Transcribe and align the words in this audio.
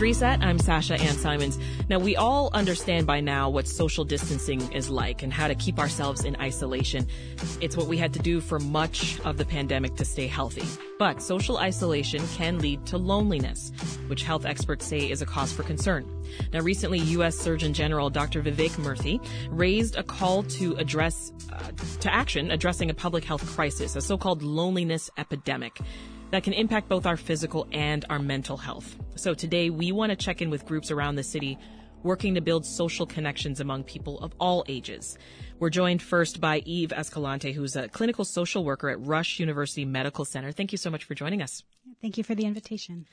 Reset. 0.00 0.40
I'm 0.40 0.58
Sasha 0.58 0.94
Ann 0.94 1.14
Simons. 1.14 1.58
Now, 1.90 1.98
we 1.98 2.16
all 2.16 2.48
understand 2.54 3.06
by 3.06 3.20
now 3.20 3.50
what 3.50 3.66
social 3.68 4.02
distancing 4.02 4.72
is 4.72 4.88
like 4.88 5.22
and 5.22 5.30
how 5.30 5.46
to 5.46 5.54
keep 5.54 5.78
ourselves 5.78 6.24
in 6.24 6.36
isolation. 6.36 7.06
It's 7.60 7.76
what 7.76 7.86
we 7.86 7.98
had 7.98 8.14
to 8.14 8.18
do 8.18 8.40
for 8.40 8.58
much 8.58 9.20
of 9.26 9.36
the 9.36 9.44
pandemic 9.44 9.96
to 9.96 10.06
stay 10.06 10.26
healthy. 10.26 10.64
But 10.98 11.20
social 11.20 11.58
isolation 11.58 12.26
can 12.28 12.60
lead 12.60 12.86
to 12.86 12.96
loneliness, 12.96 13.72
which 14.06 14.22
health 14.22 14.46
experts 14.46 14.86
say 14.86 15.10
is 15.10 15.20
a 15.20 15.26
cause 15.26 15.52
for 15.52 15.64
concern. 15.64 16.06
Now, 16.52 16.60
recently, 16.60 17.00
U.S. 17.00 17.36
Surgeon 17.36 17.74
General 17.74 18.08
Dr. 18.08 18.42
Vivek 18.42 18.72
Murthy 18.76 19.22
raised 19.50 19.96
a 19.96 20.02
call 20.02 20.44
to 20.44 20.76
address, 20.76 21.30
uh, 21.52 21.72
to 22.00 22.12
action 22.12 22.50
addressing 22.50 22.88
a 22.88 22.94
public 22.94 23.24
health 23.24 23.46
crisis, 23.46 23.96
a 23.96 24.00
so-called 24.00 24.42
loneliness 24.42 25.10
epidemic 25.18 25.78
that 26.30 26.42
can 26.42 26.52
impact 26.52 26.88
both 26.88 27.06
our 27.06 27.16
physical 27.16 27.66
and 27.72 28.04
our 28.08 28.18
mental 28.18 28.56
health. 28.56 28.96
So 29.16 29.34
today 29.34 29.70
we 29.70 29.92
want 29.92 30.10
to 30.10 30.16
check 30.16 30.40
in 30.40 30.50
with 30.50 30.66
groups 30.66 30.90
around 30.90 31.16
the 31.16 31.22
city 31.22 31.58
working 32.02 32.34
to 32.34 32.40
build 32.40 32.64
social 32.64 33.06
connections 33.06 33.60
among 33.60 33.84
people 33.84 34.18
of 34.20 34.32
all 34.40 34.64
ages. 34.68 35.18
We're 35.58 35.70
joined 35.70 36.02
first 36.02 36.40
by 36.40 36.58
Eve 36.60 36.92
Escalante, 36.92 37.52
who's 37.52 37.76
a 37.76 37.88
clinical 37.88 38.24
social 38.24 38.64
worker 38.64 38.88
at 38.88 39.00
Rush 39.00 39.38
University 39.38 39.84
Medical 39.84 40.24
Center. 40.24 40.52
Thank 40.52 40.72
you 40.72 40.78
so 40.78 40.90
much 40.90 41.04
for 41.04 41.14
joining 41.14 41.42
us. 41.42 41.62
Thank 42.00 42.16
you 42.16 42.24
for 42.24 42.34
the 42.34 42.46
invitation. 42.46 43.06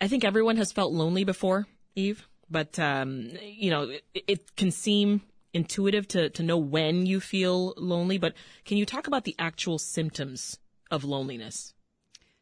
I 0.00 0.08
think 0.08 0.24
everyone 0.24 0.56
has 0.56 0.72
felt 0.72 0.92
lonely 0.92 1.24
before, 1.24 1.66
Eve, 1.94 2.26
but 2.50 2.78
um, 2.78 3.32
you 3.42 3.70
know, 3.70 3.90
it, 4.14 4.24
it 4.26 4.56
can 4.56 4.70
seem 4.70 5.20
intuitive 5.52 6.08
to, 6.08 6.30
to 6.30 6.42
know 6.42 6.56
when 6.56 7.04
you 7.04 7.20
feel 7.20 7.74
lonely, 7.76 8.16
but 8.16 8.32
can 8.64 8.78
you 8.78 8.86
talk 8.86 9.06
about 9.06 9.24
the 9.24 9.34
actual 9.38 9.78
symptoms 9.78 10.58
of 10.90 11.04
loneliness? 11.04 11.74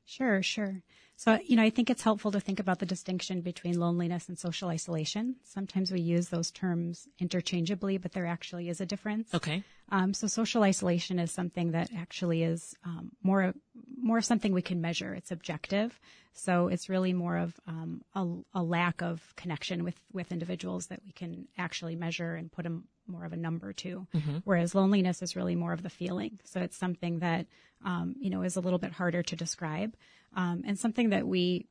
Sure, 0.09 0.43
sure. 0.43 0.83
So, 1.17 1.39
you 1.45 1.55
know, 1.57 1.63
I 1.63 1.69
think 1.69 1.91
it's 1.91 2.03
helpful 2.03 2.31
to 2.31 2.41
think 2.41 2.61
about 2.61 2.79
the 2.79 2.87
distinction 2.87 3.43
between 3.43 3.79
loneliness 3.79 4.27
and 4.29 4.39
social 4.39 4.71
isolation. 4.71 5.37
Sometimes 5.45 5.93
we 5.93 6.01
use 6.01 6.31
those 6.31 6.51
terms 6.51 7.07
interchangeably, 7.19 7.99
but 7.99 8.13
there 8.13 8.25
actually 8.25 8.71
is 8.71 8.81
a 8.81 8.87
difference. 8.87 9.35
Okay. 9.35 9.63
Um, 9.91 10.15
so 10.15 10.27
social 10.27 10.63
isolation 10.63 11.19
is 11.19 11.31
something 11.31 11.73
that 11.73 11.91
actually 11.95 12.43
is 12.43 12.75
um, 12.85 13.13
more 13.23 13.53
more 14.01 14.23
something 14.23 14.53
we 14.53 14.63
can 14.63 14.81
measure. 14.81 15.13
It's 15.13 15.31
objective, 15.31 16.01
so 16.33 16.69
it's 16.69 16.89
really 16.89 17.13
more 17.13 17.37
of 17.37 17.61
um, 17.67 18.03
a, 18.15 18.27
a, 18.55 18.63
lack 18.63 19.03
of 19.03 19.35
connection 19.37 19.85
with 19.85 20.01
with 20.13 20.33
individuals 20.33 20.87
that 20.87 21.01
we 21.05 21.13
can 21.13 21.49
actually 21.59 21.97
measure 21.97 22.35
and 22.35 22.51
put 22.51 22.65
a 22.65 22.81
more 23.09 23.25
of 23.25 23.33
a 23.33 23.37
number 23.37 23.73
to. 23.73 24.07
Mm-hmm. 24.15 24.39
Whereas 24.45 24.75
loneliness 24.75 25.23
is 25.23 25.37
really 25.37 25.57
more 25.57 25.73
of 25.73 25.83
the 25.83 25.91
feeling. 25.91 26.39
So 26.45 26.61
it's 26.61 26.77
something 26.77 27.21
that 27.21 27.47
um, 27.85 28.17
you 28.19 28.31
know 28.31 28.43
is 28.43 28.57
a 28.57 28.61
little 28.61 28.79
bit 28.79 28.93
harder 28.93 29.23
to 29.23 29.37
describe, 29.37 29.95
um, 30.35 30.63
and 30.67 30.79
something 30.79 31.11
that 31.11 31.27
we 31.27 31.67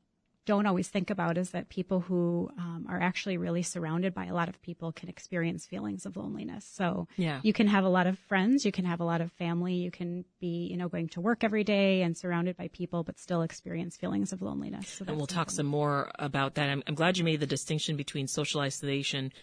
don't 0.48 0.64
always 0.64 0.88
think 0.88 1.10
about 1.10 1.36
is 1.36 1.50
that 1.50 1.68
people 1.68 2.00
who 2.00 2.50
um, 2.56 2.86
are 2.88 2.98
actually 2.98 3.36
really 3.36 3.62
surrounded 3.62 4.14
by 4.14 4.24
a 4.24 4.32
lot 4.32 4.48
of 4.48 4.60
people 4.62 4.92
can 4.92 5.10
experience 5.10 5.66
feelings 5.66 6.06
of 6.06 6.16
loneliness. 6.16 6.64
So 6.64 7.06
yeah. 7.18 7.40
you 7.42 7.52
can 7.52 7.66
have 7.66 7.84
a 7.84 7.88
lot 7.90 8.06
of 8.06 8.18
friends, 8.18 8.64
you 8.64 8.72
can 8.72 8.86
have 8.86 9.00
a 9.00 9.04
lot 9.04 9.20
of 9.20 9.30
family, 9.32 9.74
you 9.74 9.90
can 9.90 10.24
be, 10.40 10.66
you 10.70 10.78
know, 10.78 10.88
going 10.88 11.10
to 11.10 11.20
work 11.20 11.44
every 11.44 11.64
day 11.64 12.00
and 12.00 12.16
surrounded 12.16 12.56
by 12.56 12.68
people, 12.68 13.04
but 13.04 13.18
still 13.18 13.42
experience 13.42 13.98
feelings 13.98 14.32
of 14.32 14.40
loneliness. 14.40 14.88
So 14.88 15.04
and 15.06 15.18
we'll 15.18 15.26
talk 15.26 15.50
some 15.50 15.66
more 15.66 16.10
about 16.18 16.54
that. 16.54 16.70
I'm, 16.70 16.82
I'm, 16.86 16.94
glad 16.94 17.18
you 17.18 17.24
made 17.24 17.40
the 17.40 17.46
distinction 17.46 17.98
between 17.98 18.26
social 18.26 18.62
isolation 18.62 19.34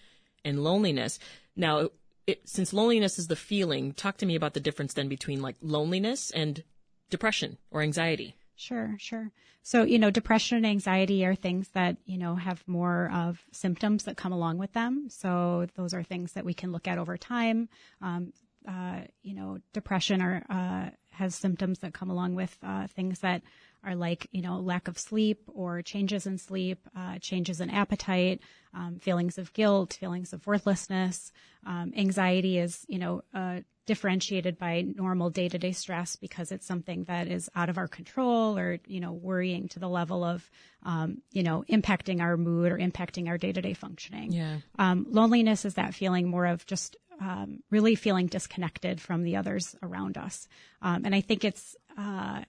and 0.44 0.64
loneliness. 0.64 1.20
Now, 1.56 1.90
it, 2.26 2.48
since 2.48 2.72
loneliness 2.72 3.18
is 3.18 3.28
the 3.28 3.36
feeling, 3.36 3.92
talk 3.92 4.18
to 4.18 4.26
me 4.26 4.34
about 4.34 4.54
the 4.54 4.60
difference 4.60 4.94
then 4.94 5.08
between 5.08 5.40
like 5.40 5.56
loneliness 5.60 6.30
and 6.30 6.62
depression 7.10 7.58
or 7.70 7.82
anxiety. 7.82 8.36
Sure, 8.56 8.96
sure. 8.98 9.30
So, 9.62 9.82
you 9.82 9.98
know, 9.98 10.10
depression 10.10 10.56
and 10.56 10.66
anxiety 10.66 11.24
are 11.26 11.34
things 11.34 11.68
that, 11.74 11.96
you 12.04 12.18
know, 12.18 12.36
have 12.36 12.62
more 12.66 13.10
of 13.12 13.44
symptoms 13.52 14.04
that 14.04 14.16
come 14.16 14.32
along 14.32 14.58
with 14.58 14.72
them. 14.72 15.08
So 15.10 15.66
those 15.76 15.92
are 15.92 16.02
things 16.02 16.32
that 16.32 16.44
we 16.44 16.54
can 16.54 16.72
look 16.72 16.88
at 16.88 16.98
over 16.98 17.16
time. 17.16 17.68
Um, 18.00 18.32
uh, 18.66 19.00
you 19.22 19.34
know, 19.34 19.58
depression 19.72 20.22
are, 20.22 20.42
uh, 20.48 20.90
has 21.10 21.34
symptoms 21.34 21.80
that 21.80 21.94
come 21.94 22.10
along 22.10 22.34
with 22.34 22.56
uh, 22.62 22.86
things 22.86 23.20
that 23.20 23.42
are 23.86 23.94
like, 23.94 24.26
you 24.32 24.42
know, 24.42 24.58
lack 24.58 24.88
of 24.88 24.98
sleep 24.98 25.42
or 25.46 25.80
changes 25.80 26.26
in 26.26 26.38
sleep, 26.38 26.86
uh, 26.96 27.18
changes 27.20 27.60
in 27.60 27.70
appetite, 27.70 28.40
um, 28.74 28.98
feelings 28.98 29.38
of 29.38 29.52
guilt, 29.52 29.94
feelings 29.94 30.32
of 30.32 30.46
worthlessness. 30.46 31.32
Um, 31.64 31.92
anxiety 31.96 32.58
is, 32.58 32.84
you 32.88 32.98
know, 32.98 33.22
uh, 33.32 33.60
differentiated 33.86 34.58
by 34.58 34.84
normal 34.96 35.30
day-to-day 35.30 35.70
stress 35.70 36.16
because 36.16 36.50
it's 36.50 36.66
something 36.66 37.04
that 37.04 37.28
is 37.28 37.48
out 37.54 37.68
of 37.68 37.78
our 37.78 37.86
control 37.86 38.58
or 38.58 38.80
you 38.88 38.98
know 38.98 39.12
worrying 39.12 39.68
to 39.68 39.78
the 39.78 39.88
level 39.88 40.24
of 40.24 40.50
um, 40.82 41.22
you 41.30 41.44
know 41.44 41.64
impacting 41.70 42.20
our 42.20 42.36
mood 42.36 42.72
or 42.72 42.78
impacting 42.78 43.28
our 43.28 43.38
day-to-day 43.38 43.74
functioning. 43.74 44.32
Yeah. 44.32 44.58
Um, 44.78 45.06
loneliness 45.08 45.64
is 45.64 45.74
that 45.74 45.94
feeling 45.94 46.28
more 46.28 46.46
of 46.46 46.66
just 46.66 46.96
um, 47.20 47.60
really 47.70 47.94
feeling 47.94 48.26
disconnected 48.26 49.00
from 49.00 49.22
the 49.22 49.36
others 49.36 49.76
around 49.82 50.18
us. 50.18 50.48
Um, 50.82 51.04
and 51.04 51.14
i 51.14 51.20
think 51.20 51.44
it's 51.44 51.76
uh, 51.96 52.42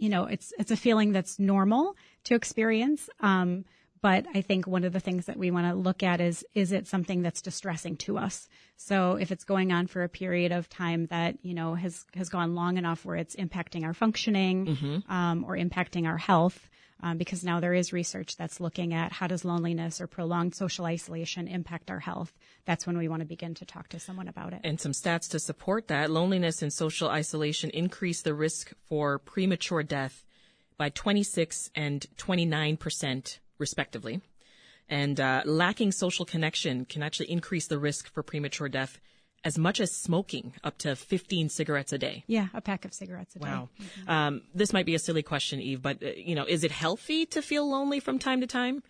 you 0.00 0.08
know 0.08 0.24
it's 0.24 0.52
it's 0.58 0.70
a 0.70 0.76
feeling 0.76 1.12
that's 1.12 1.38
normal 1.38 1.94
to 2.24 2.34
experience 2.34 3.08
um, 3.20 3.64
but 4.02 4.24
I 4.34 4.40
think 4.40 4.66
one 4.66 4.84
of 4.84 4.92
the 4.92 5.00
things 5.00 5.26
that 5.26 5.36
we 5.36 5.50
want 5.50 5.66
to 5.66 5.74
look 5.74 6.02
at 6.02 6.20
is, 6.20 6.44
is 6.54 6.72
it 6.72 6.86
something 6.86 7.22
that's 7.22 7.42
distressing 7.42 7.96
to 7.98 8.16
us? 8.16 8.48
So 8.76 9.16
if 9.16 9.30
it's 9.30 9.44
going 9.44 9.72
on 9.72 9.86
for 9.88 10.02
a 10.02 10.08
period 10.08 10.52
of 10.52 10.68
time 10.70 11.06
that, 11.06 11.36
you 11.42 11.52
know, 11.52 11.74
has, 11.74 12.06
has 12.14 12.30
gone 12.30 12.54
long 12.54 12.78
enough 12.78 13.04
where 13.04 13.16
it's 13.16 13.36
impacting 13.36 13.84
our 13.84 13.92
functioning, 13.92 14.66
mm-hmm. 14.66 15.12
um, 15.12 15.44
or 15.44 15.54
impacting 15.54 16.06
our 16.06 16.16
health, 16.16 16.70
um, 17.02 17.16
because 17.16 17.44
now 17.44 17.60
there 17.60 17.74
is 17.74 17.92
research 17.92 18.36
that's 18.36 18.60
looking 18.60 18.94
at 18.94 19.12
how 19.12 19.26
does 19.26 19.44
loneliness 19.44 20.00
or 20.00 20.06
prolonged 20.06 20.54
social 20.54 20.84
isolation 20.84 21.48
impact 21.48 21.90
our 21.90 22.00
health. 22.00 22.32
That's 22.64 22.86
when 22.86 22.98
we 22.98 23.08
want 23.08 23.20
to 23.20 23.26
begin 23.26 23.54
to 23.54 23.64
talk 23.64 23.88
to 23.88 23.98
someone 23.98 24.28
about 24.28 24.52
it. 24.52 24.60
And 24.64 24.80
some 24.80 24.92
stats 24.92 25.30
to 25.30 25.38
support 25.38 25.88
that. 25.88 26.10
Loneliness 26.10 26.62
and 26.62 26.72
social 26.72 27.08
isolation 27.08 27.70
increase 27.70 28.22
the 28.22 28.34
risk 28.34 28.72
for 28.88 29.18
premature 29.18 29.82
death 29.82 30.24
by 30.76 30.88
26 30.88 31.70
and 31.74 32.06
29 32.16 32.76
percent 32.76 33.40
respectively. 33.58 34.20
And 34.88 35.20
uh, 35.20 35.42
lacking 35.44 35.92
social 35.92 36.24
connection 36.24 36.84
can 36.84 37.02
actually 37.02 37.30
increase 37.30 37.68
the 37.68 37.78
risk 37.78 38.12
for 38.12 38.22
premature 38.24 38.68
death 38.68 38.98
as 39.44 39.56
much 39.56 39.80
as 39.80 39.90
smoking 39.90 40.52
up 40.62 40.76
to 40.78 40.94
15 40.94 41.48
cigarettes 41.48 41.92
a 41.92 41.98
day. 41.98 42.24
Yeah, 42.26 42.48
a 42.52 42.60
pack 42.60 42.84
of 42.84 42.92
cigarettes 42.92 43.34
a 43.36 43.38
day. 43.38 43.48
Wow. 43.48 43.68
Mm-hmm. 43.80 44.10
Um, 44.10 44.42
this 44.54 44.72
might 44.72 44.86
be 44.86 44.94
a 44.94 44.98
silly 44.98 45.22
question, 45.22 45.60
Eve, 45.60 45.80
but, 45.80 46.02
uh, 46.02 46.10
you 46.16 46.34
know, 46.34 46.44
is 46.44 46.62
it 46.62 46.70
healthy 46.70 47.26
to 47.26 47.40
feel 47.40 47.68
lonely 47.68 48.00
from 48.00 48.18
time 48.18 48.40
to 48.42 48.46
time? 48.46 48.82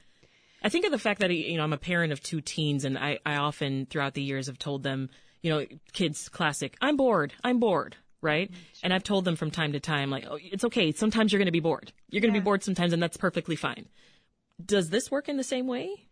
I 0.62 0.68
think 0.68 0.84
of 0.84 0.90
the 0.90 0.98
fact 0.98 1.20
that, 1.20 1.30
you 1.30 1.56
know, 1.56 1.62
I'm 1.62 1.72
a 1.72 1.78
parent 1.78 2.12
of 2.12 2.22
two 2.22 2.40
teens 2.40 2.84
and 2.84 2.98
I, 2.98 3.18
I 3.24 3.36
often 3.36 3.86
throughout 3.86 4.14
the 4.14 4.22
years 4.22 4.48
have 4.48 4.58
told 4.58 4.82
them, 4.82 5.08
you 5.40 5.50
know, 5.50 5.64
kids 5.92 6.28
classic, 6.28 6.76
I'm 6.80 6.96
bored, 6.96 7.32
I'm 7.42 7.60
bored, 7.60 7.96
right? 8.20 8.50
Mm-hmm. 8.50 8.62
And 8.82 8.92
I've 8.92 9.04
told 9.04 9.24
them 9.24 9.36
from 9.36 9.50
time 9.50 9.72
to 9.72 9.80
time, 9.80 10.10
like, 10.10 10.26
oh, 10.28 10.38
it's 10.40 10.64
okay. 10.64 10.92
Sometimes 10.92 11.32
you're 11.32 11.38
going 11.38 11.46
to 11.46 11.52
be 11.52 11.60
bored. 11.60 11.92
You're 12.10 12.20
going 12.20 12.32
to 12.32 12.38
yeah. 12.38 12.42
be 12.42 12.44
bored 12.44 12.62
sometimes 12.64 12.92
and 12.92 13.02
that's 13.02 13.16
perfectly 13.16 13.56
fine. 13.56 13.86
Does 14.62 14.90
this 14.90 15.10
work 15.10 15.28
in 15.28 15.36
the 15.36 15.44
same 15.44 15.66
way? 15.66 16.08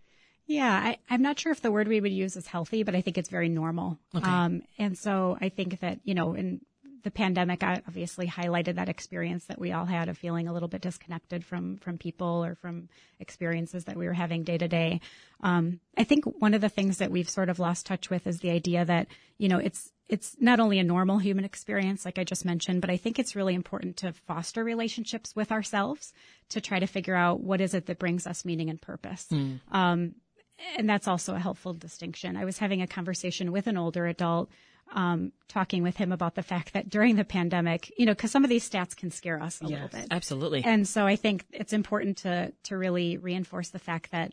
Yeah, 0.49 0.73
I, 0.73 1.15
am 1.15 1.21
not 1.21 1.39
sure 1.39 1.53
if 1.53 1.61
the 1.61 1.71
word 1.71 1.89
we 1.89 2.01
would 2.01 2.13
use 2.13 2.35
is 2.35 2.47
healthy, 2.47 2.83
but 2.83 2.95
I 2.95 3.03
think 3.03 3.19
it's 3.19 3.29
very 3.29 3.51
normal. 3.51 3.99
Okay. 4.15 4.29
Um, 4.29 4.63
and 4.79 4.97
so 4.97 5.37
I 5.39 5.51
think 5.51 5.81
that, 5.81 6.01
you 6.05 6.15
know, 6.15 6.33
in 6.33 6.63
the 7.05 7.11
pandemic 7.11 7.63
I 7.63 7.83
obviously 7.87 8.27
highlighted 8.27 8.77
that 8.77 8.89
experience 8.89 9.45
that 9.45 9.61
we 9.61 9.73
all 9.73 9.85
had 9.85 10.09
of 10.09 10.17
feeling 10.17 10.49
a 10.49 10.53
little 10.53 10.69
bit 10.69 10.81
disconnected 10.81 11.45
from, 11.45 11.77
from 11.77 11.99
people 11.99 12.45
or 12.45 12.55
from 12.55 12.89
experiences 13.21 13.85
that 13.85 13.97
we 13.97 14.07
were 14.07 14.15
having 14.15 14.43
day 14.43 14.57
to 14.57 14.67
day. 14.69 15.03
Um, 15.43 15.81
I 15.99 16.05
think 16.05 16.25
one 16.25 16.55
of 16.55 16.63
the 16.63 16.71
things 16.71 16.97
that 16.97 17.11
we've 17.11 17.29
sort 17.29 17.51
of 17.51 17.59
lost 17.59 17.85
touch 17.85 18.09
with 18.09 18.27
is 18.27 18.41
the 18.41 18.51
idea 18.51 18.87
that, 18.87 19.09
you 19.37 19.49
know, 19.49 19.59
it's, 19.59 19.93
it's 20.09 20.35
not 20.41 20.61
only 20.61 20.79
a 20.79 20.85
normal 20.85 21.19
human 21.19 21.45
experience, 21.45 22.07
like 22.07 22.19
I 22.19 22.25
just 22.25 22.47
mentioned, 22.47 22.81
but 22.81 22.91
I 22.91 22.97
think 22.97 23.19
it's 23.19 23.37
really 23.37 23.55
important 23.55 23.99
to 23.99 24.15
foster 24.27 24.65
relationships 24.65 25.37
with 25.37 25.53
ourselves 25.53 26.15
to 26.49 26.63
try 26.63 26.79
to 26.79 26.87
figure 26.87 27.15
out 27.15 27.41
what 27.41 27.61
is 27.61 27.75
it 27.75 27.85
that 27.87 27.99
brings 27.99 28.27
us 28.27 28.47
meaning 28.47 28.71
and 28.71 28.81
purpose. 28.81 29.27
Mm. 29.31 29.61
Um, 29.71 30.15
and 30.77 30.89
that's 30.89 31.09
also 31.09 31.35
a 31.35 31.39
helpful 31.39 31.75
distinction. 31.75 32.37
I 32.37 32.45
was 32.45 32.59
having 32.59 32.83
a 32.83 32.87
conversation 32.87 33.53
with 33.53 33.67
an 33.67 33.77
older 33.77 34.07
adult, 34.07 34.51
um, 34.93 35.33
talking 35.49 35.83
with 35.83 35.97
him 35.97 36.13
about 36.13 36.35
the 36.35 36.43
fact 36.43 36.73
that 36.73 36.89
during 36.89 37.17
the 37.17 37.25
pandemic, 37.25 37.93
you 37.99 38.07
know, 38.07 38.13
because 38.13 38.31
some 38.31 38.45
of 38.45 38.51
these 38.51 38.69
stats 38.69 38.97
can 38.97 39.11
scare 39.11 39.41
us 39.43 39.61
a 39.61 39.65
yes, 39.65 39.71
little 39.71 39.89
bit. 39.89 40.09
Absolutely. 40.11 40.65
And 40.65 40.87
so 40.89 41.07
I 41.07 41.17
think 41.17 41.45
it's 41.53 41.73
important 41.73 42.19
to 42.19 42.53
to 42.65 42.77
really 42.77 43.17
reinforce 43.17 43.71
the 43.71 43.79
fact 43.79 44.11
that, 44.13 44.33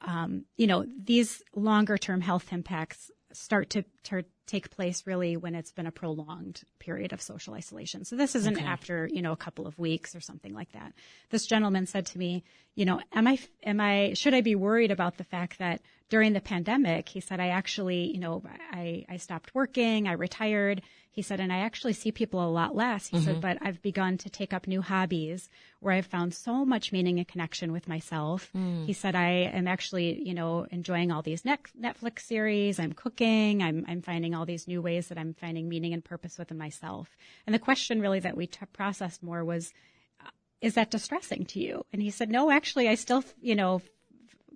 um, 0.00 0.44
you 0.56 0.66
know, 0.66 0.84
these 1.02 1.42
longer 1.54 1.96
term 1.98 2.20
health 2.20 2.52
impacts 2.52 3.10
start 3.32 3.70
to 3.70 3.84
to 4.04 4.24
take 4.46 4.70
place 4.70 5.06
really 5.06 5.36
when 5.36 5.54
it's 5.54 5.72
been 5.72 5.86
a 5.86 5.92
prolonged 5.92 6.62
period 6.78 7.12
of 7.12 7.22
social 7.22 7.54
isolation. 7.54 8.04
So 8.04 8.16
this 8.16 8.34
isn't 8.34 8.56
Okay. 8.56 8.66
after, 8.66 9.08
you 9.12 9.22
know, 9.22 9.32
a 9.32 9.36
couple 9.36 9.66
of 9.66 9.78
weeks 9.78 10.14
or 10.14 10.20
something 10.20 10.52
like 10.52 10.72
that. 10.72 10.92
This 11.30 11.46
gentleman 11.46 11.86
said 11.86 12.06
to 12.06 12.18
me, 12.18 12.42
you 12.74 12.84
know, 12.84 13.00
am 13.12 13.26
I, 13.28 13.38
am 13.64 13.80
I, 13.80 14.14
should 14.14 14.34
I 14.34 14.40
be 14.40 14.54
worried 14.54 14.90
about 14.90 15.16
the 15.16 15.24
fact 15.24 15.58
that 15.58 15.80
during 16.12 16.34
the 16.34 16.42
pandemic, 16.42 17.08
he 17.08 17.20
said, 17.20 17.40
I 17.40 17.48
actually, 17.48 18.12
you 18.12 18.18
know, 18.18 18.42
I, 18.70 19.06
I 19.08 19.16
stopped 19.16 19.54
working, 19.54 20.06
I 20.06 20.12
retired. 20.12 20.82
He 21.10 21.22
said, 21.22 21.40
and 21.40 21.50
I 21.50 21.60
actually 21.60 21.94
see 21.94 22.12
people 22.12 22.46
a 22.46 22.52
lot 22.52 22.76
less. 22.76 23.06
He 23.06 23.18
said, 23.18 23.40
but 23.40 23.56
I've 23.62 23.80
begun 23.80 24.18
to 24.18 24.28
take 24.28 24.52
up 24.52 24.66
new 24.66 24.82
hobbies 24.82 25.48
where 25.80 25.94
I've 25.94 26.04
found 26.04 26.34
so 26.34 26.66
much 26.66 26.92
meaning 26.92 27.16
and 27.16 27.26
connection 27.26 27.72
with 27.72 27.88
myself. 27.88 28.50
He 28.84 28.92
said, 28.92 29.14
I 29.14 29.30
am 29.54 29.66
actually, 29.66 30.22
you 30.22 30.34
know, 30.34 30.66
enjoying 30.70 31.10
all 31.10 31.22
these 31.22 31.44
Netflix 31.44 32.20
series. 32.20 32.78
I'm 32.78 32.92
cooking. 32.92 33.62
I'm, 33.62 33.86
I'm 33.88 34.02
finding 34.02 34.34
all 34.34 34.44
these 34.44 34.68
new 34.68 34.82
ways 34.82 35.08
that 35.08 35.16
I'm 35.16 35.32
finding 35.32 35.66
meaning 35.66 35.94
and 35.94 36.04
purpose 36.04 36.36
within 36.38 36.58
myself. 36.58 37.08
And 37.46 37.54
the 37.54 37.58
question 37.58 38.02
really 38.02 38.20
that 38.20 38.36
we 38.36 38.48
t- 38.48 38.66
processed 38.74 39.22
more 39.22 39.46
was, 39.46 39.72
uh, 40.20 40.28
is 40.60 40.74
that 40.74 40.90
distressing 40.90 41.46
to 41.46 41.58
you? 41.58 41.86
And 41.90 42.02
he 42.02 42.10
said, 42.10 42.28
no, 42.30 42.50
actually, 42.50 42.86
I 42.90 42.96
still, 42.96 43.24
you 43.40 43.54
know, 43.54 43.80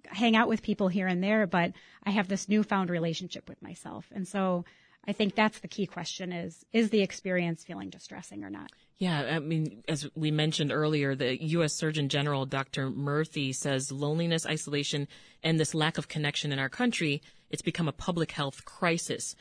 hang 0.08 0.36
out 0.36 0.48
with 0.48 0.62
people 0.62 0.88
here 0.88 1.06
and 1.06 1.22
there, 1.22 1.46
but 1.46 1.72
I 2.04 2.10
have 2.10 2.28
this 2.28 2.48
newfound 2.48 2.90
relationship 2.90 3.48
with 3.48 3.62
myself. 3.62 4.06
And 4.14 4.26
so 4.26 4.64
I 5.06 5.12
think 5.12 5.34
that's 5.34 5.60
the 5.60 5.68
key 5.68 5.86
question 5.86 6.32
is, 6.32 6.64
is 6.72 6.90
the 6.90 7.00
experience 7.00 7.62
feeling 7.62 7.90
distressing 7.90 8.42
or 8.42 8.50
not? 8.50 8.70
Yeah, 8.98 9.36
I 9.36 9.38
mean, 9.38 9.84
as 9.88 10.08
we 10.14 10.30
mentioned 10.30 10.72
earlier, 10.72 11.14
the 11.14 11.40
U.S. 11.48 11.74
Surgeon 11.74 12.08
General, 12.08 12.46
Dr. 12.46 12.90
Murthy, 12.90 13.54
says 13.54 13.92
loneliness, 13.92 14.46
isolation, 14.46 15.06
and 15.42 15.60
this 15.60 15.74
lack 15.74 15.98
of 15.98 16.08
connection 16.08 16.50
in 16.50 16.58
our 16.58 16.70
country, 16.70 17.20
it's 17.50 17.62
become 17.62 17.88
a 17.88 17.92
public 17.92 18.32
health 18.32 18.64
crisis. 18.64 19.36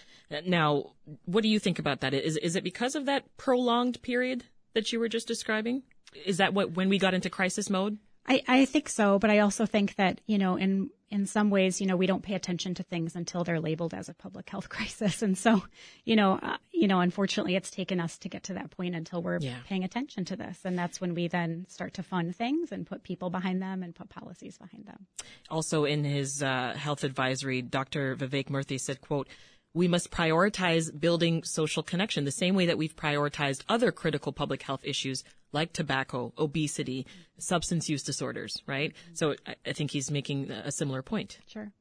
Now, 0.46 0.92
what 1.24 1.42
do 1.42 1.48
you 1.48 1.60
think 1.60 1.80
about 1.80 2.02
that? 2.02 2.14
Is, 2.14 2.38
is 2.38 2.56
it 2.56 2.64
because 2.64 2.96
of 2.96 3.06
that 3.06 3.38
prolonged 3.38 4.02
period 4.02 4.44
that 4.74 4.92
you 4.92 5.00
were 5.00 5.10
just 5.10 5.28
describing? 5.28 5.84
Is 6.26 6.38
that 6.38 6.54
what, 6.54 6.72
when 6.72 6.90
we 6.90 7.00
got 7.00 7.14
into 7.14 7.30
crisis 7.30 7.70
mode? 7.70 7.98
I, 8.27 8.42
I 8.48 8.66
think 8.66 8.89
so, 8.89 9.19
but 9.19 9.30
I 9.30 9.39
also 9.39 9.66
think 9.66 9.95
that, 9.95 10.19
you 10.25 10.38
know, 10.38 10.56
in, 10.56 10.89
in 11.12 11.27
some 11.27 11.50
ways, 11.51 11.80
you 11.80 11.86
know, 11.88 11.95
we 11.95 12.07
don't 12.07 12.24
pay 12.24 12.33
attention 12.33 12.74
to 12.75 12.83
things 12.83 13.16
until 13.16 13.44
they're 13.44 13.60
labeled 13.60 13.94
as 13.94 14.10
a 14.10 14.13
public 14.16 14.50
health 14.50 14.68
crisis. 14.75 15.22
And 15.22 15.38
so, 15.38 15.63
you 16.06 16.16
know, 16.16 16.39
uh, 16.42 16.57
you 16.72 16.88
know, 16.88 17.00
unfortunately 17.01 17.56
it's 17.56 17.69
taken 17.69 18.00
us 18.00 18.18
to 18.19 18.30
get 18.30 18.44
to 18.44 18.54
that 18.56 18.72
point 18.72 18.95
until 18.95 19.22
we're 19.22 19.39
Yeah. 19.39 19.57
paying 19.68 19.83
attention 19.83 20.25
to 20.25 20.36
this. 20.36 20.60
And 20.66 20.77
that's 20.77 21.00
when 21.00 21.13
we 21.13 21.27
then 21.27 21.66
start 21.69 21.94
to 21.95 22.04
fund 22.04 22.36
things 22.36 22.72
and 22.72 22.86
put 22.88 23.04
people 23.04 23.30
behind 23.30 23.62
them 23.62 23.83
and 23.83 23.94
put 23.94 24.10
policies 24.10 24.57
behind 24.57 24.86
them. 24.88 25.06
Also 25.50 25.86
in 25.86 26.04
his 26.04 26.42
uh, 26.42 26.74
health 26.75 27.04
advisory, 27.04 27.62
Dr. 27.62 28.16
Vivek 28.16 28.48
Murthy 28.50 28.80
said, 28.80 29.01
quote, 29.01 29.27
we 29.75 29.89
must 29.89 30.10
prioritize 30.10 30.89
building 30.98 31.44
social 31.44 31.83
connection 31.83 32.24
the 32.24 32.31
same 32.31 32.56
way 32.56 32.66
that 32.66 32.77
we've 32.77 32.95
prioritized 32.95 33.62
other 33.68 33.92
critical 33.92 34.31
public 34.31 34.63
health 34.63 34.80
issues 34.83 35.24
like 35.51 35.74
tobacco, 35.74 36.33
obesity, 36.38 37.06
substance 37.38 37.89
use 37.89 38.01
disorders, 38.01 38.63
right? 38.66 38.94
Mm-hmm. 38.94 39.16
So 39.16 39.36
I, 39.45 39.56
I 39.66 39.74
think 39.74 39.92
he's 39.92 40.10
making 40.10 40.50
a 40.50 40.72
similar 40.72 41.01
point. 41.01 41.39
Sure. 41.48 41.72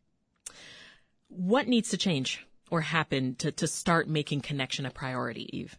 What 1.28 1.68
needs 1.68 1.88
to 1.90 1.96
change 1.96 2.44
or 2.68 2.80
happen 2.80 3.36
to, 3.36 3.52
to 3.52 3.66
start 3.68 4.08
making 4.08 4.40
connection 4.40 4.86
a 4.86 4.90
priority, 4.90 5.48
Eve? 5.56 5.78